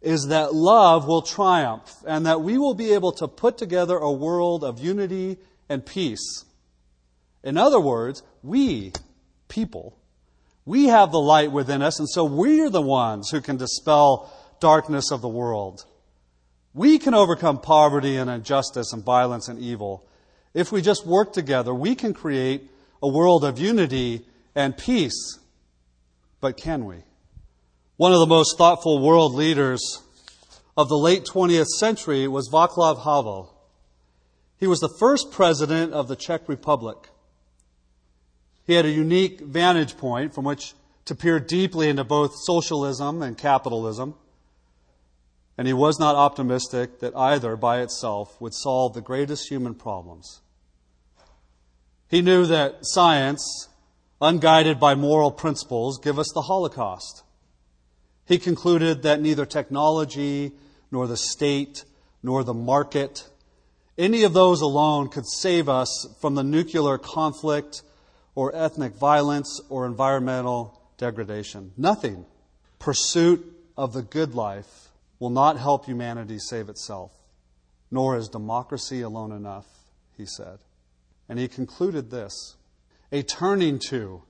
is 0.00 0.28
that 0.28 0.54
love 0.54 1.08
will 1.08 1.20
triumph 1.20 1.96
and 2.06 2.26
that 2.26 2.40
we 2.40 2.56
will 2.56 2.74
be 2.74 2.92
able 2.92 3.10
to 3.10 3.26
put 3.26 3.58
together 3.58 3.96
a 3.96 4.12
world 4.12 4.62
of 4.62 4.78
unity 4.78 5.36
and 5.68 5.84
peace. 5.84 6.44
In 7.42 7.56
other 7.56 7.80
words, 7.80 8.22
we, 8.40 8.92
people, 9.48 9.98
we 10.64 10.84
have 10.84 11.10
the 11.10 11.18
light 11.18 11.50
within 11.50 11.82
us, 11.82 11.98
and 11.98 12.08
so 12.08 12.24
we're 12.24 12.70
the 12.70 12.80
ones 12.80 13.30
who 13.30 13.40
can 13.40 13.56
dispel 13.56 14.32
darkness 14.60 15.10
of 15.10 15.20
the 15.20 15.28
world. 15.28 15.84
We 16.74 17.00
can 17.00 17.14
overcome 17.14 17.60
poverty 17.60 18.16
and 18.16 18.30
injustice 18.30 18.92
and 18.92 19.02
violence 19.02 19.48
and 19.48 19.58
evil. 19.58 20.06
If 20.54 20.70
we 20.70 20.82
just 20.82 21.04
work 21.04 21.32
together, 21.32 21.74
we 21.74 21.96
can 21.96 22.14
create 22.14 22.70
a 23.02 23.08
world 23.08 23.44
of 23.44 23.58
unity 23.58 24.24
and 24.54 24.78
peace. 24.78 25.40
But 26.40 26.56
can 26.56 26.84
we? 26.84 26.98
One 27.98 28.12
of 28.12 28.20
the 28.20 28.26
most 28.26 28.56
thoughtful 28.56 29.00
world 29.00 29.34
leaders 29.34 30.04
of 30.76 30.88
the 30.88 30.96
late 30.96 31.24
20th 31.24 31.66
century 31.80 32.28
was 32.28 32.48
Václav 32.48 33.02
Havel. 33.02 33.52
He 34.56 34.68
was 34.68 34.78
the 34.78 34.94
first 35.00 35.32
president 35.32 35.92
of 35.92 36.06
the 36.06 36.14
Czech 36.14 36.48
Republic. 36.48 37.08
He 38.64 38.74
had 38.74 38.84
a 38.84 38.90
unique 38.90 39.40
vantage 39.40 39.96
point 39.96 40.32
from 40.32 40.44
which 40.44 40.74
to 41.06 41.16
peer 41.16 41.40
deeply 41.40 41.88
into 41.88 42.04
both 42.04 42.30
socialism 42.44 43.20
and 43.20 43.36
capitalism. 43.36 44.14
And 45.56 45.66
he 45.66 45.74
was 45.74 45.98
not 45.98 46.14
optimistic 46.14 47.00
that 47.00 47.16
either 47.16 47.56
by 47.56 47.80
itself 47.80 48.40
would 48.40 48.54
solve 48.54 48.94
the 48.94 49.00
greatest 49.00 49.48
human 49.48 49.74
problems. 49.74 50.40
He 52.06 52.22
knew 52.22 52.46
that 52.46 52.78
science, 52.82 53.68
unguided 54.20 54.78
by 54.78 54.94
moral 54.94 55.32
principles, 55.32 55.98
give 55.98 56.20
us 56.20 56.30
the 56.32 56.42
Holocaust. 56.42 57.24
He 58.28 58.38
concluded 58.38 59.02
that 59.02 59.22
neither 59.22 59.46
technology, 59.46 60.52
nor 60.90 61.06
the 61.06 61.16
state, 61.16 61.84
nor 62.22 62.44
the 62.44 62.52
market, 62.52 63.26
any 63.96 64.22
of 64.22 64.34
those 64.34 64.60
alone 64.60 65.08
could 65.08 65.26
save 65.26 65.66
us 65.66 66.06
from 66.20 66.34
the 66.34 66.44
nuclear 66.44 66.98
conflict 66.98 67.82
or 68.34 68.54
ethnic 68.54 68.94
violence 68.94 69.60
or 69.70 69.86
environmental 69.86 70.78
degradation. 70.98 71.72
Nothing. 71.78 72.26
Pursuit 72.78 73.44
of 73.78 73.94
the 73.94 74.02
good 74.02 74.34
life 74.34 74.90
will 75.18 75.30
not 75.30 75.58
help 75.58 75.86
humanity 75.86 76.38
save 76.38 76.68
itself, 76.68 77.12
nor 77.90 78.14
is 78.14 78.28
democracy 78.28 79.00
alone 79.00 79.32
enough, 79.32 79.66
he 80.18 80.26
said. 80.26 80.58
And 81.30 81.38
he 81.38 81.48
concluded 81.48 82.10
this 82.10 82.56
a 83.10 83.22
turning 83.22 83.78
to 83.88 84.22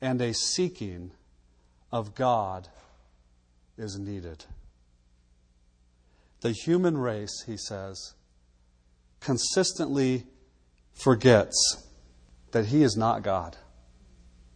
and 0.00 0.20
a 0.20 0.34
seeking 0.34 1.12
of 1.94 2.16
God 2.16 2.66
is 3.78 3.96
needed. 3.96 4.44
The 6.40 6.50
human 6.50 6.98
race, 6.98 7.44
he 7.46 7.56
says, 7.56 8.14
consistently 9.20 10.24
forgets 10.92 11.86
that 12.50 12.66
he 12.66 12.82
is 12.82 12.96
not 12.96 13.22
God, 13.22 13.56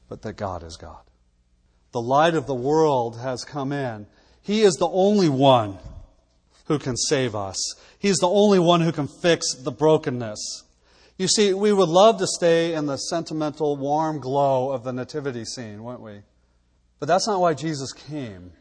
but 0.09 0.22
that 0.22 0.33
God 0.33 0.64
is 0.64 0.77
God. 0.77 0.98
The 1.92 2.01
light 2.01 2.35
of 2.35 2.48
the 2.48 2.57
world 2.57 3.20
has 3.20 3.44
come 3.44 3.70
in. 3.70 4.09
He 4.42 4.62
is 4.62 4.74
the 4.74 4.88
only 4.88 5.29
one 5.29 5.79
who 6.66 6.81
can 6.81 6.96
save 6.96 7.37
us. 7.37 7.57
He's 8.01 8.16
the 8.16 8.29
only 8.29 8.59
one 8.59 8.81
who 8.81 8.90
can 8.90 9.07
fix 9.07 9.55
the 9.55 9.70
brokenness. 9.70 10.64
You 11.16 11.29
see, 11.29 11.55
we 11.55 11.72
would 11.72 11.88
love 11.88 12.18
to 12.18 12.27
stay 12.27 12.74
in 12.74 12.87
the 12.87 12.96
sentimental, 12.96 13.77
warm 13.77 14.18
glow 14.18 14.72
of 14.72 14.83
the 14.83 14.92
nativity 14.92 15.44
scene, 15.44 15.85
wouldn't 15.85 16.03
we? 16.03 16.22
But 17.01 17.07
that's 17.07 17.27
not 17.27 17.41
why 17.41 17.55
Jesus 17.55 17.93
came. 17.93 18.53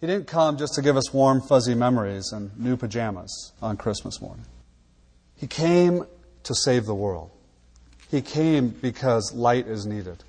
He 0.00 0.06
didn't 0.06 0.26
come 0.26 0.56
just 0.56 0.74
to 0.74 0.82
give 0.82 0.96
us 0.96 1.12
warm, 1.12 1.40
fuzzy 1.40 1.74
memories 1.74 2.32
and 2.32 2.56
new 2.58 2.76
pajamas 2.76 3.52
on 3.62 3.76
Christmas 3.76 4.20
morning. 4.20 4.46
He 5.36 5.46
came 5.46 6.04
to 6.44 6.54
save 6.54 6.86
the 6.86 6.94
world. 6.94 7.30
He 8.10 8.20
came 8.20 8.68
because 8.68 9.32
light 9.34 9.66
is 9.66 9.86
needed. 9.86 10.22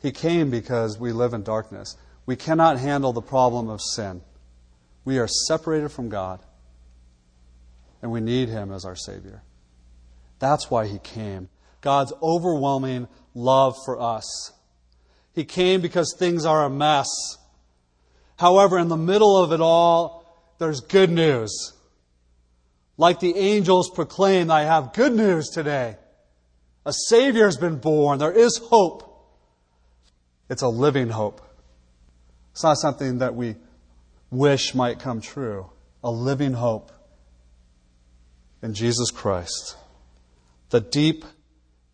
He 0.00 0.12
came 0.12 0.50
because 0.50 0.98
we 0.98 1.12
live 1.12 1.34
in 1.34 1.42
darkness. 1.42 1.96
We 2.26 2.36
cannot 2.36 2.78
handle 2.78 3.12
the 3.12 3.22
problem 3.22 3.68
of 3.68 3.80
sin. 3.80 4.22
We 5.04 5.18
are 5.18 5.28
separated 5.28 5.90
from 5.90 6.08
God, 6.08 6.40
and 8.02 8.10
we 8.10 8.20
need 8.20 8.48
Him 8.48 8.72
as 8.72 8.84
our 8.84 8.96
Savior. 8.96 9.42
That's 10.38 10.70
why 10.70 10.86
He 10.86 10.98
came. 10.98 11.48
God's 11.80 12.12
overwhelming 12.22 13.08
love 13.34 13.76
for 13.84 14.00
us 14.00 14.52
he 15.36 15.44
came 15.44 15.82
because 15.82 16.16
things 16.18 16.46
are 16.46 16.64
a 16.64 16.70
mess. 16.70 17.08
However, 18.38 18.78
in 18.78 18.88
the 18.88 18.96
middle 18.96 19.36
of 19.36 19.52
it 19.52 19.60
all, 19.60 20.24
there's 20.58 20.80
good 20.80 21.10
news. 21.10 21.74
Like 22.96 23.20
the 23.20 23.36
angels 23.36 23.90
proclaim, 23.90 24.50
I 24.50 24.62
have 24.62 24.94
good 24.94 25.12
news 25.12 25.50
today. 25.50 25.96
A 26.86 26.92
Savior 26.92 27.44
has 27.44 27.58
been 27.58 27.76
born. 27.76 28.18
There 28.18 28.32
is 28.32 28.56
hope. 28.56 29.02
It's 30.48 30.62
a 30.62 30.68
living 30.68 31.10
hope. 31.10 31.42
It's 32.52 32.62
not 32.62 32.78
something 32.78 33.18
that 33.18 33.34
we 33.34 33.56
wish 34.30 34.74
might 34.74 35.00
come 35.00 35.20
true. 35.20 35.68
A 36.02 36.10
living 36.10 36.54
hope 36.54 36.90
in 38.62 38.72
Jesus 38.72 39.10
Christ. 39.10 39.76
The 40.70 40.80
deep 40.80 41.26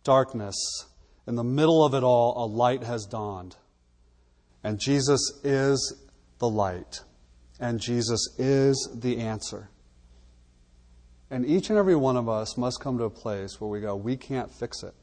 darkness 0.05 0.85
in 1.27 1.35
the 1.35 1.43
middle 1.43 1.83
of 1.83 1.93
it 1.93 2.03
all, 2.03 2.43
a 2.43 2.45
light 2.45 2.83
has 2.83 3.05
dawned. 3.05 3.55
And 4.63 4.79
Jesus 4.79 5.39
is 5.43 5.95
the 6.39 6.49
light. 6.49 7.01
And 7.59 7.79
Jesus 7.79 8.27
is 8.37 8.89
the 8.93 9.19
answer. 9.19 9.69
And 11.29 11.45
each 11.45 11.69
and 11.69 11.79
every 11.79 11.95
one 11.95 12.17
of 12.17 12.29
us 12.29 12.57
must 12.57 12.79
come 12.81 12.97
to 12.97 13.05
a 13.05 13.09
place 13.09 13.59
where 13.59 13.69
we 13.69 13.81
go, 13.81 13.95
we 13.95 14.17
can't 14.17 14.51
fix 14.51 14.83
it. 14.83 14.93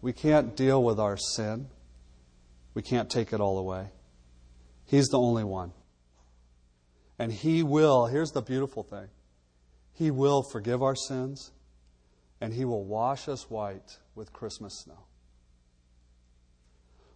We 0.00 0.12
can't 0.12 0.56
deal 0.56 0.82
with 0.82 0.98
our 0.98 1.16
sin. 1.16 1.68
We 2.74 2.82
can't 2.82 3.10
take 3.10 3.32
it 3.32 3.40
all 3.40 3.58
away. 3.58 3.90
He's 4.84 5.08
the 5.08 5.18
only 5.18 5.44
one. 5.44 5.72
And 7.18 7.32
He 7.32 7.62
will, 7.62 8.06
here's 8.06 8.30
the 8.30 8.42
beautiful 8.42 8.82
thing 8.82 9.08
He 9.92 10.10
will 10.10 10.42
forgive 10.42 10.82
our 10.82 10.96
sins 10.96 11.52
and 12.42 12.52
He 12.52 12.64
will 12.64 12.82
wash 12.82 13.28
us 13.28 13.48
white 13.48 13.98
with 14.16 14.32
Christmas 14.32 14.80
snow. 14.80 14.98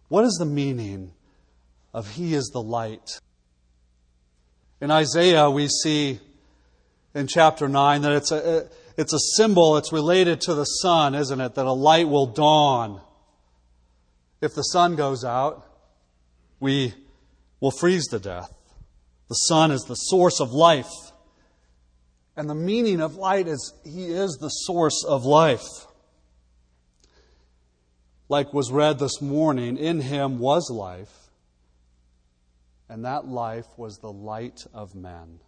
What 0.07 0.23
is 0.23 0.37
the 0.39 0.45
meaning 0.45 1.11
of 1.93 2.11
He 2.11 2.33
is 2.33 2.49
the 2.53 2.61
light? 2.61 3.19
In 4.79 4.89
Isaiah, 4.89 5.49
we 5.49 5.67
see 5.67 6.21
in 7.13 7.27
chapter 7.27 7.67
9 7.67 8.03
that 8.03 8.13
it's 8.13 8.31
a, 8.31 8.69
it's 8.95 9.11
a 9.11 9.19
symbol, 9.35 9.75
it's 9.75 9.91
related 9.91 10.39
to 10.41 10.53
the 10.53 10.63
sun, 10.63 11.13
isn't 11.13 11.41
it? 11.41 11.55
That 11.55 11.65
a 11.65 11.73
light 11.73 12.07
will 12.07 12.27
dawn. 12.27 13.01
If 14.39 14.55
the 14.55 14.61
sun 14.61 14.95
goes 14.95 15.25
out, 15.25 15.65
we 16.61 16.93
will 17.59 17.71
freeze 17.71 18.07
to 18.07 18.19
death. 18.19 18.53
The 19.27 19.35
sun 19.35 19.71
is 19.71 19.81
the 19.81 19.95
source 19.95 20.39
of 20.39 20.51
life. 20.51 21.06
And 22.37 22.47
the 22.47 22.55
meaning 22.55 23.01
of 23.01 23.15
light 23.15 23.47
is 23.47 23.73
He 23.83 24.05
is 24.05 24.37
the 24.39 24.49
source 24.49 25.03
of 25.03 25.25
life. 25.25 25.87
like 28.29 28.53
was 28.53 28.71
read 28.71 28.99
this 28.99 29.21
morning, 29.21 29.77
in 29.77 30.01
him 30.01 30.37
was 30.37 30.69
life, 30.69 31.29
and 32.89 33.05
that 33.05 33.25
life 33.25 33.65
was 33.77 33.97
the 33.99 34.11
light 34.11 34.65
of 34.73 34.93
men. 34.95 35.39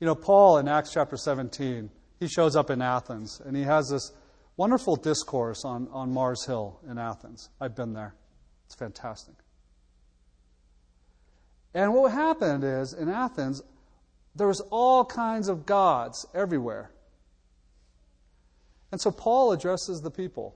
You 0.00 0.06
know, 0.06 0.14
Paul 0.14 0.58
in 0.58 0.68
Acts 0.68 0.92
chapter 0.92 1.16
17, 1.16 1.90
he 2.20 2.28
shows 2.28 2.56
up 2.56 2.70
in 2.70 2.82
Athens 2.82 3.40
and 3.44 3.56
he 3.56 3.62
has 3.62 3.88
this 3.88 4.12
wonderful 4.56 4.96
discourse 4.96 5.64
on, 5.64 5.88
on 5.92 6.12
Mars 6.12 6.44
Hill 6.44 6.80
in 6.90 6.98
Athens. 6.98 7.48
I've 7.60 7.74
been 7.74 7.94
there, 7.94 8.14
it's 8.66 8.74
fantastic. 8.74 9.34
And 11.72 11.94
what 11.94 12.12
happened 12.12 12.64
is 12.64 12.92
in 12.92 13.08
Athens, 13.08 13.62
there 14.36 14.46
was 14.46 14.60
all 14.70 15.04
kinds 15.04 15.48
of 15.48 15.64
gods 15.66 16.26
everywhere. 16.34 16.90
And 18.92 19.00
so 19.00 19.10
Paul 19.10 19.52
addresses 19.52 20.00
the 20.02 20.10
people. 20.10 20.54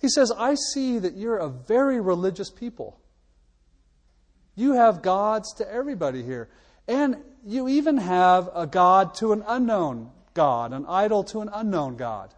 He 0.00 0.08
says, 0.08 0.32
I 0.36 0.54
see 0.72 0.98
that 0.98 1.14
you're 1.16 1.38
a 1.38 1.48
very 1.48 2.00
religious 2.00 2.50
people. 2.50 3.00
You 4.54 4.72
have 4.72 5.02
gods 5.02 5.54
to 5.54 5.70
everybody 5.70 6.22
here. 6.22 6.48
And 6.86 7.16
you 7.44 7.68
even 7.68 7.96
have 7.96 8.48
a 8.54 8.66
God 8.66 9.14
to 9.16 9.32
an 9.32 9.42
unknown 9.46 10.10
God, 10.34 10.72
an 10.72 10.84
idol 10.86 11.24
to 11.24 11.40
an 11.40 11.48
unknown 11.52 11.96
God. 11.96 12.34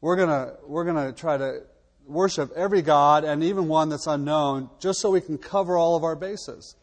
We're 0.00 0.16
going 0.16 0.52
we're 0.66 0.84
to 0.84 1.12
try 1.12 1.36
to 1.36 1.62
worship 2.06 2.50
every 2.54 2.82
God 2.82 3.24
and 3.24 3.42
even 3.42 3.68
one 3.68 3.88
that's 3.88 4.06
unknown 4.06 4.70
just 4.80 5.00
so 5.00 5.10
we 5.10 5.20
can 5.20 5.38
cover 5.38 5.76
all 5.76 5.96
of 5.96 6.04
our 6.04 6.16
bases. 6.16 6.76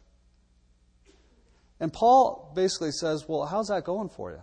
And 1.80 1.92
Paul 1.92 2.52
basically 2.56 2.92
says, 2.92 3.26
Well, 3.28 3.46
how's 3.46 3.68
that 3.68 3.84
going 3.84 4.10
for 4.10 4.32
you? 4.32 4.42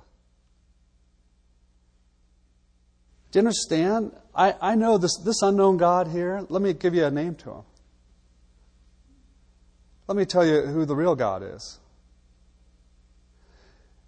Do 3.30 3.38
you 3.38 3.40
understand? 3.40 4.12
I, 4.34 4.54
I 4.60 4.74
know 4.74 4.98
this, 4.98 5.16
this 5.24 5.42
unknown 5.42 5.76
God 5.76 6.08
here. 6.08 6.44
Let 6.48 6.62
me 6.62 6.72
give 6.72 6.94
you 6.94 7.04
a 7.04 7.10
name 7.10 7.34
to 7.36 7.50
him. 7.50 7.62
Let 10.06 10.16
me 10.16 10.24
tell 10.24 10.46
you 10.46 10.62
who 10.62 10.86
the 10.86 10.96
real 10.96 11.14
God 11.14 11.42
is. 11.42 11.78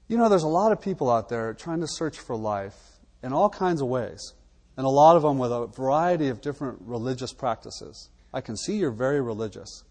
You 0.09 0.17
know, 0.17 0.29
there's 0.29 0.43
a 0.43 0.49
lot 0.49 0.73
of 0.73 0.81
people 0.81 1.11
out 1.11 1.29
there 1.29 1.53
trying 1.55 1.81
to 1.81 1.87
search 1.87 2.19
for 2.19 2.35
life 2.35 2.75
in 3.23 3.33
all 3.33 3.51
kinds 3.51 3.83
of 3.83 3.89
ways, 3.89 4.33
and 4.81 4.87
a 4.87 4.89
lot 4.89 5.15
of 5.15 5.21
them 5.21 5.37
with 5.37 5.53
a 5.53 5.67
variety 5.67 6.29
of 6.29 6.41
different 6.41 6.79
religious 6.81 7.35
practices. 7.35 8.09
I 8.33 8.41
can 8.41 8.57
see 8.57 8.79
you're 8.79 8.91
very 8.91 9.21
religious. 9.21 9.85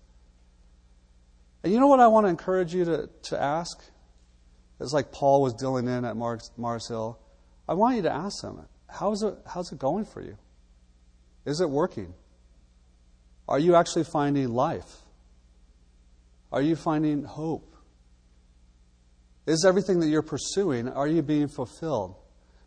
And 1.64 1.72
you 1.72 1.80
know 1.80 1.86
what 1.86 2.00
I 2.00 2.08
want 2.08 2.26
to 2.26 2.30
encourage 2.32 2.74
you 2.74 2.86
to, 2.86 3.08
to 3.26 3.40
ask? 3.40 3.80
It's 4.80 4.92
like 4.92 5.12
Paul 5.12 5.44
was 5.44 5.54
dealing 5.54 5.88
in 5.88 6.06
at 6.06 6.18
Mars, 6.18 6.50
Mars 6.58 6.88
Hill. 6.88 7.20
I 7.68 7.76
want 7.76 7.98
you 7.98 8.02
to 8.02 8.12
ask 8.12 8.44
him, 8.44 8.66
how's 8.88 9.22
it, 9.22 9.36
how's 9.46 9.72
it 9.72 9.78
going 9.78 10.06
for 10.06 10.24
you? 10.24 10.40
Is 11.46 11.62
it 11.62 11.70
working? 11.70 12.12
Are 13.48 13.60
you 13.60 13.76
actually 13.76 14.06
finding 14.06 14.50
life? 14.50 15.04
Are 16.52 16.64
you 16.64 16.76
finding 16.76 17.26
hope? 17.26 17.76
Is 19.46 19.66
everything 19.68 20.00
that 20.00 20.08
you're 20.08 20.24
pursuing, 20.24 20.90
are 20.90 21.08
you 21.08 21.22
being 21.22 21.48
fulfilled? 21.48 22.16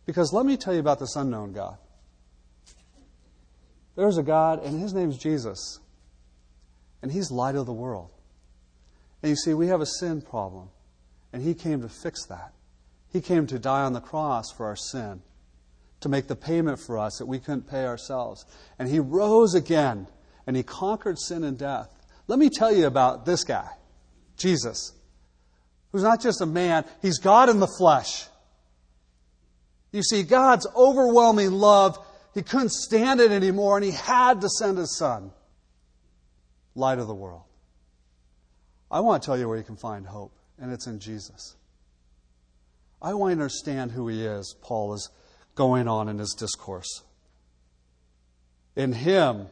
Because 0.05 0.31
let 0.31 0.45
me 0.45 0.55
tell 0.55 0.73
you 0.73 0.79
about 0.79 0.99
this 0.99 1.17
unknown 1.17 1.51
God. 1.51 1.79
There's 3.95 4.17
a 4.17 4.23
God, 4.23 4.63
and 4.63 4.81
his 4.81 4.93
name's 4.93 5.17
Jesus. 5.17 5.79
And 7.01 7.11
he's 7.11 7.31
light 7.31 7.55
of 7.55 7.65
the 7.65 7.73
world. 7.73 8.09
And 9.21 9.29
you 9.29 9.35
see, 9.35 9.53
we 9.53 9.67
have 9.67 9.81
a 9.81 9.85
sin 9.85 10.21
problem. 10.21 10.69
And 11.31 11.41
he 11.41 11.53
came 11.53 11.81
to 11.81 11.89
fix 11.89 12.25
that. 12.27 12.53
He 13.11 13.21
came 13.21 13.45
to 13.47 13.59
die 13.59 13.83
on 13.83 13.93
the 13.93 14.01
cross 14.01 14.51
for 14.51 14.65
our 14.65 14.75
sin, 14.75 15.21
to 16.01 16.09
make 16.09 16.27
the 16.27 16.35
payment 16.35 16.79
for 16.79 16.97
us 16.97 17.17
that 17.17 17.27
we 17.27 17.39
couldn't 17.39 17.69
pay 17.69 17.85
ourselves. 17.85 18.45
And 18.79 18.89
he 18.89 18.99
rose 18.99 19.53
again, 19.53 20.07
and 20.47 20.57
he 20.57 20.63
conquered 20.63 21.19
sin 21.19 21.43
and 21.43 21.57
death. 21.57 21.89
Let 22.27 22.39
me 22.39 22.49
tell 22.49 22.73
you 22.73 22.87
about 22.87 23.25
this 23.25 23.43
guy, 23.43 23.69
Jesus, 24.37 24.93
who's 25.91 26.03
not 26.03 26.21
just 26.21 26.41
a 26.41 26.45
man, 26.45 26.85
he's 27.01 27.19
God 27.19 27.49
in 27.49 27.59
the 27.59 27.67
flesh. 27.67 28.25
You 29.91 30.01
see, 30.01 30.23
God's 30.23 30.65
overwhelming 30.75 31.51
love, 31.51 32.03
he 32.33 32.41
couldn't 32.41 32.71
stand 32.71 33.19
it 33.19 33.31
anymore, 33.31 33.77
and 33.77 33.85
he 33.85 33.91
had 33.91 34.41
to 34.41 34.49
send 34.49 34.77
his 34.77 34.97
son, 34.97 35.31
light 36.75 36.99
of 36.99 37.07
the 37.07 37.13
world. 37.13 37.43
I 38.89 38.99
want 38.99 39.21
to 39.21 39.25
tell 39.25 39.37
you 39.37 39.47
where 39.47 39.57
you 39.57 39.63
can 39.63 39.75
find 39.75 40.05
hope, 40.05 40.33
and 40.59 40.71
it's 40.71 40.87
in 40.87 40.99
Jesus. 40.99 41.55
I 43.01 43.13
want 43.13 43.31
to 43.31 43.33
understand 43.33 43.91
who 43.91 44.07
he 44.07 44.25
is, 44.25 44.55
Paul 44.61 44.93
is 44.93 45.09
going 45.55 45.87
on 45.87 46.09
in 46.09 46.19
his 46.19 46.35
discourse. 46.37 47.03
In 48.75 48.93
him, 48.93 49.47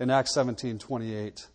in 0.00 0.10
Acts 0.10 0.34
17 0.34 0.78
28, 0.78 1.46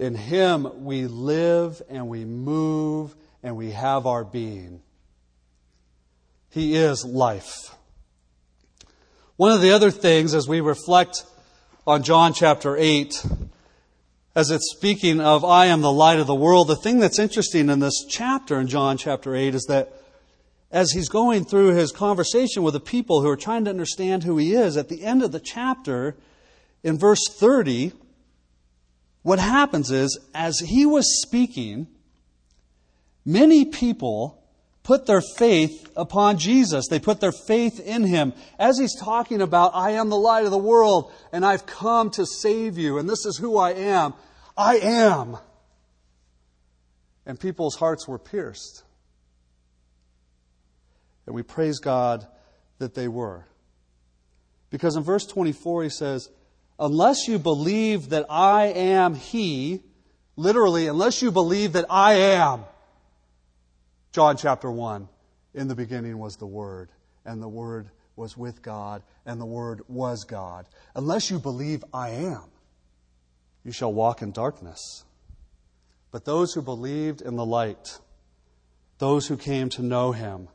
in 0.00 0.14
Him 0.14 0.84
we 0.84 1.06
live 1.06 1.82
and 1.90 2.08
we 2.08 2.24
move 2.24 3.14
and 3.42 3.54
we 3.54 3.72
have 3.72 4.06
our 4.06 4.24
being. 4.24 4.80
He 6.48 6.74
is 6.74 7.04
life. 7.04 7.74
One 9.40 9.52
of 9.52 9.62
the 9.62 9.70
other 9.70 9.90
things 9.90 10.34
as 10.34 10.46
we 10.46 10.60
reflect 10.60 11.24
on 11.86 12.02
John 12.02 12.34
chapter 12.34 12.76
8, 12.76 13.24
as 14.34 14.50
it's 14.50 14.70
speaking 14.76 15.18
of, 15.18 15.46
I 15.46 15.64
am 15.64 15.80
the 15.80 15.90
light 15.90 16.18
of 16.18 16.26
the 16.26 16.34
world, 16.34 16.68
the 16.68 16.76
thing 16.76 16.98
that's 16.98 17.18
interesting 17.18 17.70
in 17.70 17.78
this 17.78 18.04
chapter 18.06 18.60
in 18.60 18.66
John 18.66 18.98
chapter 18.98 19.34
8 19.34 19.54
is 19.54 19.64
that 19.64 19.94
as 20.70 20.92
he's 20.92 21.08
going 21.08 21.46
through 21.46 21.68
his 21.68 21.90
conversation 21.90 22.62
with 22.62 22.74
the 22.74 22.80
people 22.80 23.22
who 23.22 23.30
are 23.30 23.36
trying 23.36 23.64
to 23.64 23.70
understand 23.70 24.24
who 24.24 24.36
he 24.36 24.52
is, 24.52 24.76
at 24.76 24.90
the 24.90 25.06
end 25.06 25.22
of 25.22 25.32
the 25.32 25.40
chapter, 25.40 26.18
in 26.82 26.98
verse 26.98 27.26
30, 27.38 27.92
what 29.22 29.38
happens 29.38 29.90
is, 29.90 30.18
as 30.34 30.58
he 30.58 30.84
was 30.84 31.22
speaking, 31.22 31.86
many 33.24 33.64
people 33.64 34.39
put 34.90 35.06
their 35.06 35.20
faith 35.20 35.88
upon 35.94 36.36
Jesus. 36.36 36.88
They 36.88 36.98
put 36.98 37.20
their 37.20 37.30
faith 37.30 37.78
in 37.78 38.02
him. 38.02 38.32
As 38.58 38.76
he's 38.76 38.98
talking 38.98 39.40
about, 39.40 39.70
I 39.72 39.92
am 39.92 40.08
the 40.08 40.16
light 40.16 40.46
of 40.46 40.50
the 40.50 40.58
world, 40.58 41.12
and 41.32 41.46
I've 41.46 41.64
come 41.64 42.10
to 42.10 42.26
save 42.26 42.76
you, 42.76 42.98
and 42.98 43.08
this 43.08 43.24
is 43.24 43.36
who 43.36 43.56
I 43.56 43.70
am. 43.70 44.14
I 44.56 44.78
am. 44.78 45.36
And 47.24 47.38
people's 47.38 47.76
hearts 47.76 48.08
were 48.08 48.18
pierced. 48.18 48.82
And 51.24 51.36
we 51.36 51.44
praise 51.44 51.78
God 51.78 52.26
that 52.80 52.94
they 52.94 53.06
were. 53.06 53.46
Because 54.70 54.96
in 54.96 55.04
verse 55.04 55.24
24, 55.24 55.84
he 55.84 55.90
says, 55.90 56.30
unless 56.80 57.28
you 57.28 57.38
believe 57.38 58.08
that 58.08 58.26
I 58.28 58.64
am 58.64 59.14
He, 59.14 59.84
literally, 60.34 60.88
unless 60.88 61.22
you 61.22 61.30
believe 61.30 61.74
that 61.74 61.86
I 61.88 62.14
am, 62.14 62.64
John 64.12 64.36
chapter 64.36 64.70
1, 64.70 65.08
in 65.54 65.68
the 65.68 65.76
beginning 65.76 66.18
was 66.18 66.34
the 66.36 66.46
Word, 66.46 66.90
and 67.24 67.40
the 67.40 67.48
Word 67.48 67.90
was 68.16 68.36
with 68.36 68.60
God, 68.60 69.02
and 69.24 69.40
the 69.40 69.46
Word 69.46 69.82
was 69.86 70.24
God. 70.24 70.66
Unless 70.96 71.30
you 71.30 71.38
believe 71.38 71.84
I 71.94 72.10
am, 72.10 72.42
you 73.64 73.70
shall 73.70 73.92
walk 73.92 74.20
in 74.20 74.32
darkness. 74.32 75.04
But 76.10 76.24
those 76.24 76.52
who 76.52 76.62
believed 76.62 77.22
in 77.22 77.36
the 77.36 77.46
light, 77.46 78.00
those 78.98 79.28
who 79.28 79.36
came 79.36 79.68
to 79.70 79.82
know 79.82 80.10
Him, 80.10 80.48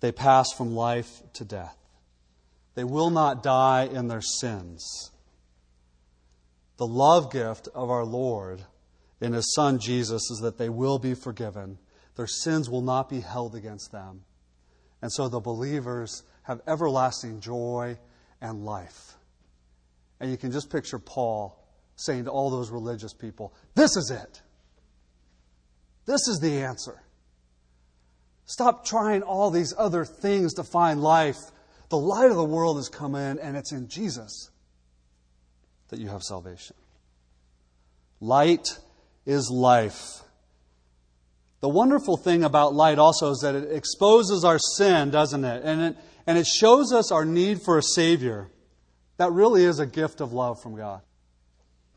they 0.00 0.10
passed 0.10 0.56
from 0.56 0.74
life 0.74 1.22
to 1.34 1.44
death. 1.44 1.76
They 2.74 2.84
will 2.84 3.10
not 3.10 3.42
die 3.42 3.84
in 3.84 4.08
their 4.08 4.22
sins. 4.22 5.10
The 6.78 6.86
love 6.86 7.30
gift 7.30 7.68
of 7.74 7.90
our 7.90 8.04
Lord 8.04 8.62
in 9.20 9.34
His 9.34 9.54
Son 9.54 9.78
Jesus 9.78 10.30
is 10.30 10.40
that 10.40 10.56
they 10.56 10.70
will 10.70 10.98
be 10.98 11.14
forgiven. 11.14 11.78
Their 12.16 12.26
sins 12.26 12.70
will 12.70 12.82
not 12.82 13.08
be 13.08 13.20
held 13.20 13.54
against 13.54 13.92
them. 13.92 14.22
And 15.02 15.12
so 15.12 15.28
the 15.28 15.40
believers 15.40 16.22
have 16.44 16.60
everlasting 16.66 17.40
joy 17.40 17.98
and 18.40 18.64
life. 18.64 19.14
And 20.20 20.30
you 20.30 20.36
can 20.36 20.52
just 20.52 20.70
picture 20.70 20.98
Paul 20.98 21.62
saying 21.96 22.24
to 22.24 22.30
all 22.30 22.50
those 22.50 22.70
religious 22.70 23.12
people, 23.12 23.52
This 23.74 23.96
is 23.96 24.10
it. 24.10 24.42
This 26.06 26.28
is 26.28 26.38
the 26.40 26.62
answer. 26.62 27.02
Stop 28.46 28.84
trying 28.84 29.22
all 29.22 29.50
these 29.50 29.74
other 29.76 30.04
things 30.04 30.54
to 30.54 30.64
find 30.64 31.00
life. 31.00 31.38
The 31.88 31.96
light 31.96 32.30
of 32.30 32.36
the 32.36 32.44
world 32.44 32.76
has 32.76 32.88
come 32.88 33.14
in, 33.14 33.38
and 33.38 33.56
it's 33.56 33.72
in 33.72 33.88
Jesus 33.88 34.50
that 35.88 35.98
you 35.98 36.08
have 36.08 36.22
salvation. 36.22 36.76
Light 38.20 38.78
is 39.24 39.50
life. 39.50 40.23
The 41.64 41.68
wonderful 41.70 42.18
thing 42.18 42.44
about 42.44 42.74
light 42.74 42.98
also 42.98 43.30
is 43.30 43.38
that 43.40 43.54
it 43.54 43.72
exposes 43.72 44.44
our 44.44 44.58
sin, 44.58 45.08
doesn't 45.08 45.46
it? 45.46 45.62
And 45.64 45.80
it, 45.80 45.96
and 46.26 46.36
it 46.36 46.46
shows 46.46 46.92
us 46.92 47.10
our 47.10 47.24
need 47.24 47.62
for 47.62 47.78
a 47.78 47.82
Savior. 47.82 48.50
That 49.16 49.32
really 49.32 49.64
is 49.64 49.78
a 49.78 49.86
gift 49.86 50.20
of 50.20 50.34
love 50.34 50.60
from 50.60 50.76
God. 50.76 51.00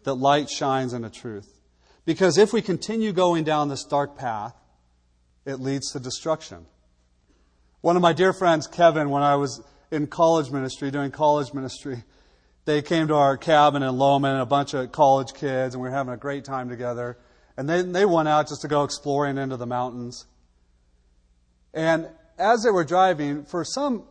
That 0.03 0.13
light 0.13 0.49
shines 0.49 0.93
in 0.93 1.01
the 1.01 1.10
truth. 1.10 1.51
Because 2.06 2.38
if 2.38 2.53
we 2.53 2.62
continue 2.62 3.12
going 3.12 3.43
down 3.43 3.67
this 3.67 3.84
dark 3.84 4.15
path, 4.15 4.56
it 5.43 5.60
leads 5.60 5.91
to 5.91 5.99
destruction. 5.99 6.65
One 7.82 7.97
of 7.97 8.01
my 8.01 8.13
dear 8.13 8.32
friends, 8.32 8.67
Kevin, 8.67 9.10
when 9.10 9.21
I 9.21 9.36
was 9.36 9.62
in 9.91 10.08
college 10.08 10.49
ministry, 10.49 10.91
doing 10.91 11.12
college 11.12 11.53
ministry, 11.53 12.06
they 12.63 12.82
came 12.82 13.10
to 13.10 13.15
our 13.15 13.36
cabin 13.36 13.84
in 13.84 13.97
Lowman, 13.97 14.39
a 14.39 14.45
bunch 14.45 14.73
of 14.73 14.93
college 14.93 15.34
kids, 15.34 15.75
and 15.75 15.84
we 15.84 15.89
were 15.89 15.93
having 15.93 16.13
a 16.13 16.17
great 16.17 16.45
time 16.45 16.69
together. 16.69 17.17
And 17.58 17.67
then 17.67 17.91
they 17.91 18.06
went 18.06 18.28
out 18.28 18.48
just 18.48 18.62
to 18.62 18.67
go 18.67 18.84
exploring 18.84 19.38
into 19.38 19.58
the 19.58 19.65
mountains. 19.65 20.28
And 21.74 22.08
as 22.38 22.63
they 22.63 22.70
were 22.70 22.84
driving, 22.84 23.43
for 23.43 23.63
some 23.65 24.04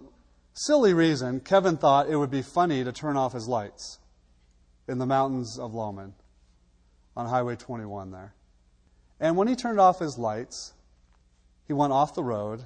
silly 0.53 0.93
reason, 0.93 1.41
Kevin 1.41 1.77
thought 1.77 2.09
it 2.09 2.17
would 2.17 2.31
be 2.31 2.43
funny 2.43 2.83
to 2.83 2.93
turn 2.93 3.17
off 3.17 3.33
his 3.33 3.47
lights 3.47 4.01
in 4.89 4.99
the 4.99 5.07
mountains 5.07 5.59
of 5.59 5.75
Lowman 5.75 6.15
on 7.17 7.27
Highway 7.27 7.57
21 7.57 8.11
there. 8.11 8.35
And 9.21 9.37
when 9.37 9.49
he 9.49 9.55
turned 9.55 9.81
off 9.81 10.01
his 10.01 10.19
lights, 10.19 10.75
he 11.67 11.73
went 11.73 11.93
off 11.93 12.15
the 12.15 12.25
road 12.25 12.65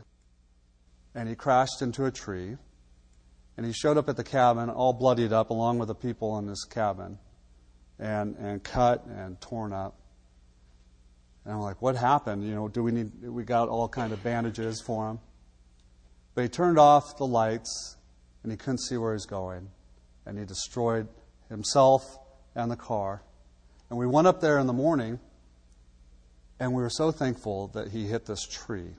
and 1.14 1.29
he 1.29 1.35
crashed 1.35 1.83
into 1.83 2.05
a 2.07 2.11
tree. 2.11 2.57
And 3.57 3.66
he 3.66 3.73
showed 3.73 3.99
up 3.99 4.09
at 4.09 4.16
the 4.16 4.25
cabin 4.25 4.71
all 4.71 4.95
bloodied 4.95 5.33
up 5.33 5.51
along 5.51 5.79
with 5.79 5.88
the 5.88 5.95
people 5.95 6.38
in 6.38 6.49
his 6.49 6.64
cabin 6.64 7.19
and, 7.99 8.37
and 8.37 8.62
cut 8.62 9.05
and 9.07 9.38
torn 9.40 9.73
up. 9.73 10.00
And 11.51 11.57
I'm 11.57 11.65
like, 11.65 11.83
what 11.83 11.97
happened? 11.97 12.45
You 12.45 12.55
know, 12.55 12.69
do 12.69 12.81
we 12.81 12.93
need, 12.93 13.11
we 13.25 13.43
got 13.43 13.69
all 13.69 13.89
kind 13.89 14.13
of 14.13 14.23
bandages 14.23 14.81
for 14.81 15.11
him. 15.11 15.19
But 16.37 16.43
he 16.43 16.49
turned 16.49 16.79
off 16.79 17.17
the 17.17 17.27
lights 17.27 17.97
and 18.45 18.53
he 18.53 18.57
couldn't 18.57 18.79
see 18.79 18.97
where 18.97 19.11
he 19.11 19.15
was 19.15 19.27
going. 19.27 19.69
And 20.25 20.39
he 20.39 20.45
destroyed 20.45 21.09
himself 21.49 22.05
and 22.55 22.71
the 22.71 22.77
car. 22.77 23.25
And 23.89 23.99
we 23.99 24.07
went 24.07 24.29
up 24.29 24.41
there 24.41 24.61
in 24.61 24.69
the 24.69 24.73
morning 24.73 25.19
and 26.61 26.73
we 26.73 26.83
were 26.83 26.89
so 26.89 27.11
thankful 27.11 27.67
that 27.75 27.89
he 27.89 28.07
hit 28.07 28.27
this 28.27 28.47
tree. 28.47 28.95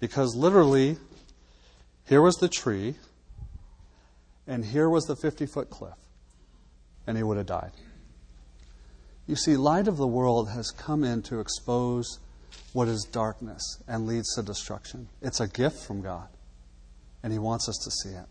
Because 0.00 0.34
literally, 0.34 0.96
here 2.08 2.22
was 2.22 2.36
the 2.36 2.48
tree, 2.48 2.94
and 4.46 4.64
here 4.64 4.88
was 4.88 5.04
the 5.04 5.16
50 5.16 5.44
foot 5.44 5.68
cliff, 5.68 5.98
and 7.06 7.18
he 7.18 7.22
would 7.22 7.36
have 7.36 7.46
died. 7.46 7.72
You 9.26 9.36
see, 9.36 9.56
light 9.56 9.88
of 9.88 9.96
the 9.96 10.06
world 10.06 10.50
has 10.50 10.70
come 10.70 11.02
in 11.02 11.22
to 11.22 11.40
expose 11.40 12.18
what 12.72 12.88
is 12.88 13.04
darkness 13.10 13.82
and 13.88 14.06
leads 14.06 14.34
to 14.34 14.42
destruction. 14.42 15.08
It's 15.22 15.40
a 15.40 15.48
gift 15.48 15.86
from 15.86 16.02
God, 16.02 16.28
and 17.22 17.32
He 17.32 17.38
wants 17.38 17.68
us 17.68 17.78
to 17.84 17.90
see 17.90 18.14
it. 18.14 18.26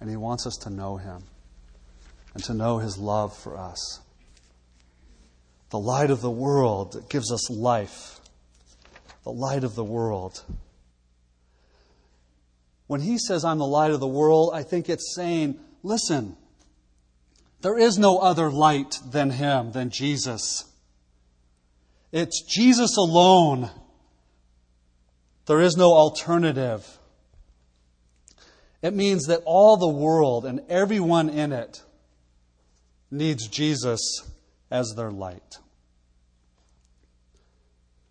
And 0.00 0.08
He 0.08 0.16
wants 0.16 0.46
us 0.46 0.56
to 0.62 0.70
know 0.70 0.96
Him 0.96 1.24
and 2.34 2.42
to 2.44 2.54
know 2.54 2.78
His 2.78 2.96
love 2.96 3.36
for 3.36 3.58
us. 3.58 4.00
The 5.70 5.78
light 5.78 6.10
of 6.10 6.20
the 6.20 6.30
world 6.30 6.92
that 6.92 7.08
gives 7.08 7.30
us 7.32 7.50
life. 7.50 8.20
The 9.24 9.32
light 9.32 9.64
of 9.64 9.74
the 9.74 9.84
world. 9.84 10.42
When 12.86 13.00
He 13.00 13.18
says, 13.18 13.44
I'm 13.44 13.58
the 13.58 13.66
light 13.66 13.90
of 13.90 14.00
the 14.00 14.06
world, 14.06 14.52
I 14.54 14.62
think 14.62 14.88
it's 14.88 15.14
saying, 15.14 15.58
listen, 15.82 16.36
there 17.62 17.78
is 17.78 17.98
no 17.98 18.18
other 18.18 18.50
light 18.50 18.98
than 19.10 19.30
Him, 19.30 19.72
than 19.72 19.90
Jesus. 19.90 20.64
It's 22.12 22.42
Jesus 22.42 22.96
alone. 22.96 23.70
There 25.46 25.60
is 25.60 25.76
no 25.76 25.92
alternative. 25.92 26.98
It 28.82 28.94
means 28.94 29.26
that 29.26 29.42
all 29.44 29.76
the 29.76 29.88
world 29.88 30.44
and 30.44 30.60
everyone 30.68 31.28
in 31.28 31.52
it 31.52 31.82
needs 33.10 33.48
Jesus 33.48 34.00
as 34.70 34.94
their 34.96 35.10
light. 35.10 35.58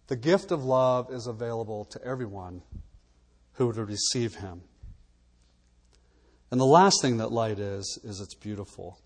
The 0.07 0.15
gift 0.15 0.51
of 0.51 0.63
love 0.63 1.11
is 1.11 1.27
available 1.27 1.85
to 1.85 2.03
everyone 2.03 2.61
who 3.53 3.67
would 3.67 3.77
receive 3.77 4.35
him. 4.35 4.61
And 6.51 6.59
the 6.59 6.65
last 6.65 7.01
thing 7.01 7.17
that 7.17 7.31
light 7.31 7.59
is, 7.59 7.99
is 8.03 8.21
it's 8.21 8.35
beautiful. 8.35 8.99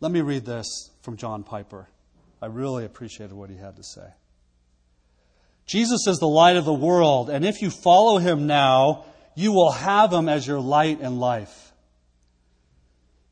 Let 0.00 0.12
me 0.12 0.20
read 0.20 0.44
this 0.44 0.90
from 1.02 1.16
John 1.16 1.42
Piper. 1.42 1.88
I 2.42 2.46
really 2.46 2.84
appreciated 2.84 3.34
what 3.34 3.50
he 3.50 3.56
had 3.56 3.76
to 3.76 3.82
say. 3.82 4.08
Jesus 5.66 6.06
is 6.06 6.18
the 6.18 6.28
light 6.28 6.56
of 6.56 6.64
the 6.64 6.72
world, 6.72 7.30
and 7.30 7.44
if 7.44 7.62
you 7.62 7.70
follow 7.70 8.18
him 8.18 8.46
now, 8.46 9.04
you 9.34 9.52
will 9.52 9.72
have 9.72 10.12
him 10.12 10.28
as 10.28 10.46
your 10.46 10.60
light 10.60 11.00
and 11.00 11.18
life. 11.18 11.72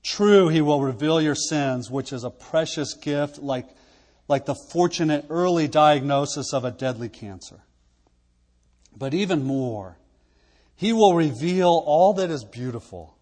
True, 0.02 0.48
he 0.48 0.60
will 0.60 0.82
reveal 0.82 1.20
your 1.20 1.34
sins, 1.34 1.90
which 1.90 2.12
is 2.12 2.24
a 2.24 2.30
precious 2.30 2.94
gift, 2.94 3.38
like, 3.38 3.68
like 4.28 4.46
the 4.46 4.56
fortunate 4.72 5.26
early 5.30 5.68
diagnosis 5.68 6.52
of 6.52 6.64
a 6.64 6.70
deadly 6.70 7.08
cancer. 7.08 7.60
But 8.96 9.14
even 9.14 9.44
more, 9.44 9.96
he 10.76 10.92
will 10.92 11.14
reveal 11.14 11.82
all 11.86 12.14
that 12.14 12.30
is 12.30 12.44
beautiful. 12.44 13.16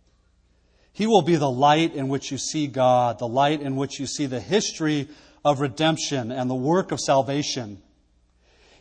He 0.93 1.07
will 1.07 1.23
be 1.23 1.37
the 1.37 1.51
light 1.51 1.95
in 1.95 2.09
which 2.09 2.31
you 2.31 2.39
see 2.39 2.67
God, 2.67 3.19
the 3.19 3.29
light 3.29 3.63
in 3.63 3.77
which 3.77 3.99
you 3.99 4.07
see 4.07 4.27
the 4.27 4.41
history 4.41 5.09
of 5.45 5.61
redemption 5.61 6.31
and 6.31 6.49
the 6.51 6.55
work 6.55 6.93
of 6.93 7.01
salvation. 7.01 7.83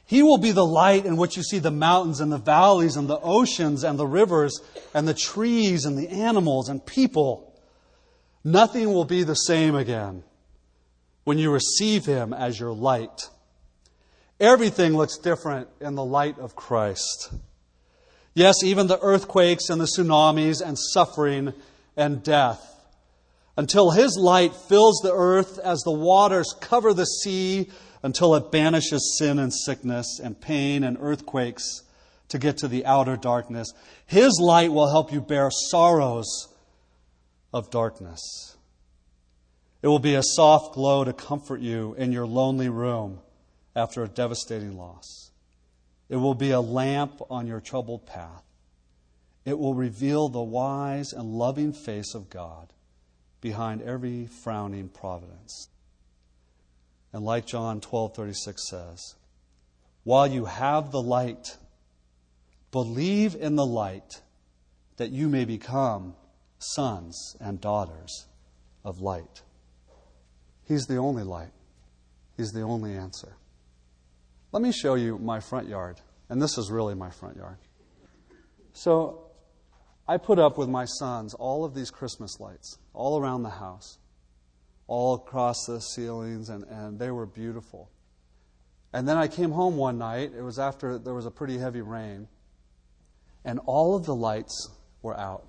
He 0.06 0.24
will 0.24 0.38
be 0.38 0.52
the 0.52 0.66
light 0.66 1.06
in 1.06 1.16
which 1.16 1.38
you 1.38 1.44
see 1.44 1.60
the 1.60 1.72
mountains 1.72 2.20
and 2.20 2.32
the 2.32 2.38
valleys 2.38 2.98
and 2.98 3.08
the 3.08 3.20
oceans 3.20 3.86
and 3.86 3.98
the 3.98 4.06
rivers 4.06 4.60
and 4.94 5.08
the 5.08 5.14
trees 5.14 5.86
and 5.86 5.98
the 5.98 6.10
animals 6.10 6.68
and 6.68 6.86
people. 6.86 7.58
Nothing 8.44 8.94
will 8.94 9.06
be 9.06 9.24
the 9.24 9.36
same 9.36 9.74
again 9.74 10.24
when 11.24 11.38
you 11.38 11.50
receive 11.50 12.06
Him 12.06 12.34
as 12.34 12.60
your 12.60 12.74
light. 12.74 13.30
Everything 14.38 14.98
looks 14.98 15.18
different 15.18 15.70
in 15.80 15.96
the 15.96 16.04
light 16.04 16.38
of 16.40 16.56
Christ. 16.58 17.32
Yes, 18.34 18.64
even 18.64 18.88
the 18.88 19.00
earthquakes 19.00 19.70
and 19.70 19.80
the 19.80 19.86
tsunamis 19.86 20.62
and 20.62 20.78
suffering 20.78 21.54
and 21.96 22.24
death 22.24 22.68
until 23.58 23.92
his 23.92 24.18
light 24.18 24.56
fills 24.56 25.00
the 25.04 25.14
earth 25.14 25.60
as 25.60 25.80
the 25.82 25.92
waters 25.92 26.56
cover 26.62 26.94
the 26.94 27.06
sea 27.06 27.70
until 28.04 28.36
it 28.36 28.52
banishes 28.52 29.18
sin 29.18 29.38
and 29.40 29.54
sickness 29.54 30.20
and 30.22 30.42
pain 30.42 30.84
and 30.84 30.98
earthquakes 31.00 31.84
to 32.30 32.40
get 32.40 32.58
to 32.58 32.68
the 32.68 32.86
outer 32.86 33.18
darkness. 33.18 33.72
His 34.06 34.40
light 34.42 34.72
will 34.72 34.90
help 34.90 35.12
you 35.12 35.22
bear 35.22 35.52
sorrows 35.52 36.48
of 37.54 37.70
darkness. 37.70 38.58
It 39.82 39.88
will 39.88 40.00
be 40.00 40.16
a 40.16 40.24
soft 40.24 40.74
glow 40.74 41.04
to 41.04 41.14
comfort 41.14 41.60
you 41.60 41.94
in 41.98 42.12
your 42.12 42.26
lonely 42.26 42.70
room 42.70 43.20
after 43.76 44.04
a 44.04 44.08
devastating 44.08 44.78
loss. 44.78 45.32
It 46.08 46.18
will 46.18 46.36
be 46.36 46.52
a 46.52 46.62
lamp 46.62 47.22
on 47.30 47.48
your 47.48 47.60
troubled 47.60 48.06
path. 48.06 48.44
It 49.46 49.58
will 49.58 49.74
reveal 49.74 50.30
the 50.30 50.42
wise 50.42 51.14
and 51.14 51.34
loving 51.34 51.74
face 51.74 52.14
of 52.14 52.30
God 52.30 52.74
behind 53.42 53.82
every 53.82 54.28
frowning 54.28 54.90
providence. 54.90 55.70
And 57.12 57.26
like 57.26 57.46
John 57.46 57.82
12:36 57.82 58.60
says, 58.60 59.16
while 60.04 60.28
you 60.28 60.46
have 60.46 60.92
the 60.92 61.02
light, 61.02 61.58
believe 62.72 63.36
in 63.36 63.56
the 63.56 63.66
light 63.66 64.22
that 64.98 65.12
you 65.12 65.30
may 65.30 65.46
become 65.46 66.16
sons 66.58 67.36
and 67.40 67.62
daughters 67.62 68.28
of 68.84 69.00
light. 69.00 69.42
He's 70.68 70.86
the 70.86 70.98
only 70.98 71.24
light. 71.24 71.52
He's 72.38 72.52
the 72.52 72.62
only 72.62 72.94
answer. 72.94 73.36
Let 74.52 74.64
me 74.64 74.72
show 74.72 74.96
you 74.96 75.18
my 75.18 75.40
front 75.40 75.68
yard. 75.68 76.02
And 76.30 76.42
this 76.42 76.58
is 76.58 76.72
really 76.72 76.96
my 76.96 77.10
front 77.10 77.36
yard. 77.36 77.58
So 78.74 79.31
I 80.12 80.18
put 80.18 80.40
up 80.40 80.58
with 80.58 80.68
my 80.68 80.84
sons 80.84 81.34
all 81.36 81.64
of 81.64 81.74
these 81.74 81.90
Christmas 81.90 82.38
lights 82.42 82.78
all 82.94 83.18
around 83.18 83.44
the 83.44 83.50
house, 83.50 83.98
all 84.86 85.14
across 85.14 85.64
the 85.66 85.80
ceilings, 85.80 86.50
and, 86.50 86.66
and 86.66 87.00
they 87.00 87.12
were 87.12 87.26
beautiful. 87.26 87.90
And 88.92 89.08
then 89.08 89.16
I 89.16 89.30
came 89.30 89.52
home 89.52 89.78
one 89.78 89.98
night, 89.98 90.34
it 90.38 90.42
was 90.42 90.60
after 90.60 90.98
there 90.98 91.14
was 91.14 91.26
a 91.26 91.32
pretty 91.32 91.58
heavy 91.58 91.80
rain, 91.80 92.28
and 93.46 93.62
all 93.66 93.96
of 93.96 94.06
the 94.06 94.14
lights 94.14 94.70
were 95.02 95.18
out. 95.18 95.48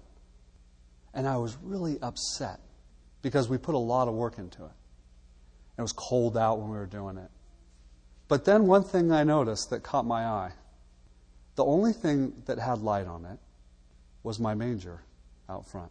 And 1.12 1.26
I 1.26 1.38
was 1.38 1.58
really 1.60 1.98
upset 2.00 2.60
because 3.20 3.48
we 3.48 3.58
put 3.58 3.74
a 3.74 3.78
lot 3.78 4.06
of 4.06 4.14
work 4.14 4.38
into 4.38 4.64
it. 4.64 4.76
It 5.76 5.82
was 5.82 5.92
cold 5.92 6.36
out 6.36 6.60
when 6.60 6.70
we 6.70 6.76
were 6.76 6.86
doing 6.86 7.16
it. 7.16 7.32
But 8.28 8.44
then 8.44 8.68
one 8.68 8.84
thing 8.84 9.10
I 9.10 9.24
noticed 9.24 9.70
that 9.70 9.82
caught 9.82 10.06
my 10.06 10.24
eye 10.24 10.52
the 11.56 11.64
only 11.64 11.92
thing 11.92 12.44
that 12.46 12.60
had 12.60 12.78
light 12.78 13.08
on 13.08 13.24
it 13.24 13.40
was 14.22 14.38
my 14.38 14.54
manger 14.54 15.02
out 15.48 15.66
front. 15.66 15.90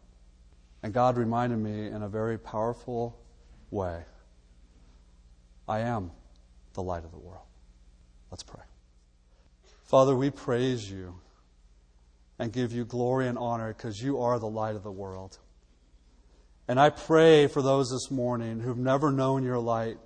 And 0.84 0.94
God 0.94 1.18
reminded 1.18 1.58
me 1.58 1.88
in 1.88 2.02
a 2.02 2.10
very 2.10 2.38
powerful 2.38 3.20
way 3.70 4.04
I 5.68 5.80
am 5.80 6.12
the 6.74 6.84
light 6.84 7.06
of 7.06 7.12
the 7.12 7.20
world. 7.20 7.46
Let's 8.30 8.44
pray. 8.44 8.64
Father, 9.84 10.16
we 10.16 10.30
praise 10.30 10.90
you 10.90 11.16
and 12.40 12.52
give 12.52 12.72
you 12.72 12.86
glory 12.86 13.28
and 13.28 13.38
honor 13.38 13.74
because 13.74 14.02
you 14.02 14.22
are 14.22 14.40
the 14.40 14.48
light 14.48 14.76
of 14.76 14.84
the 14.84 14.92
world. 14.92 15.38
And 16.68 16.80
I 16.80 16.90
pray 16.90 17.48
for 17.48 17.62
those 17.62 17.90
this 17.90 18.10
morning 18.10 18.60
who've 18.60 18.78
never 18.78 19.12
known 19.12 19.44
your 19.44 19.60
light 19.60 19.98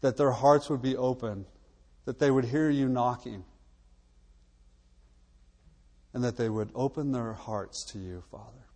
that 0.00 0.16
their 0.16 0.30
hearts 0.30 0.70
would 0.70 0.82
be 0.82 0.96
open, 0.96 1.46
that 2.04 2.18
they 2.18 2.30
would 2.30 2.44
hear 2.44 2.70
you 2.70 2.88
knocking 2.88 3.44
and 6.12 6.24
that 6.24 6.36
they 6.36 6.48
would 6.48 6.70
open 6.74 7.12
their 7.12 7.32
hearts 7.32 7.84
to 7.92 7.98
you, 7.98 8.22
Father. 8.30 8.66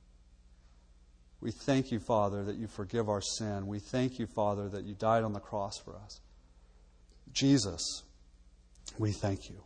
We 1.40 1.50
thank 1.50 1.92
you, 1.92 2.00
Father, 2.00 2.42
that 2.44 2.56
you 2.56 2.66
forgive 2.66 3.08
our 3.08 3.20
sin. 3.20 3.66
We 3.66 3.78
thank 3.78 4.18
you, 4.18 4.26
Father, 4.26 4.68
that 4.70 4.84
you 4.84 4.94
died 4.94 5.24
on 5.24 5.34
the 5.34 5.40
cross 5.40 5.78
for 5.78 5.94
us. 5.96 6.20
Jesus, 7.32 8.02
we 8.98 9.12
thank 9.12 9.50
you. 9.50 9.62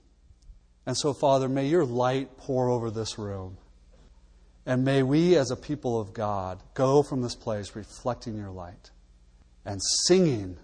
And 0.86 0.96
so, 0.96 1.12
Father, 1.12 1.48
may 1.48 1.66
your 1.66 1.84
light 1.84 2.36
pour 2.38 2.70
over 2.70 2.90
this 2.90 3.18
room. 3.18 3.58
And 4.66 4.84
may 4.84 5.02
we, 5.02 5.36
as 5.36 5.50
a 5.50 5.56
people 5.56 6.00
of 6.00 6.12
God, 6.12 6.62
go 6.74 7.02
from 7.02 7.22
this 7.22 7.34
place 7.34 7.76
reflecting 7.76 8.36
your 8.36 8.50
light 8.50 8.90
and 9.64 9.80
singing 10.06 10.58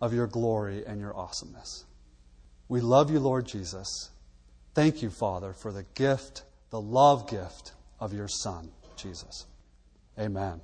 of 0.00 0.12
your 0.12 0.26
glory 0.26 0.84
and 0.84 1.00
your 1.00 1.16
awesomeness. 1.16 1.84
We 2.68 2.80
love 2.80 3.10
you, 3.10 3.20
Lord 3.20 3.46
Jesus. 3.46 4.10
Thank 4.76 5.00
you, 5.00 5.08
Father, 5.08 5.54
for 5.54 5.72
the 5.72 5.84
gift, 5.94 6.42
the 6.68 6.78
love 6.78 7.30
gift 7.30 7.72
of 7.98 8.12
your 8.12 8.28
Son, 8.28 8.68
Jesus. 8.94 9.46
Amen. 10.18 10.60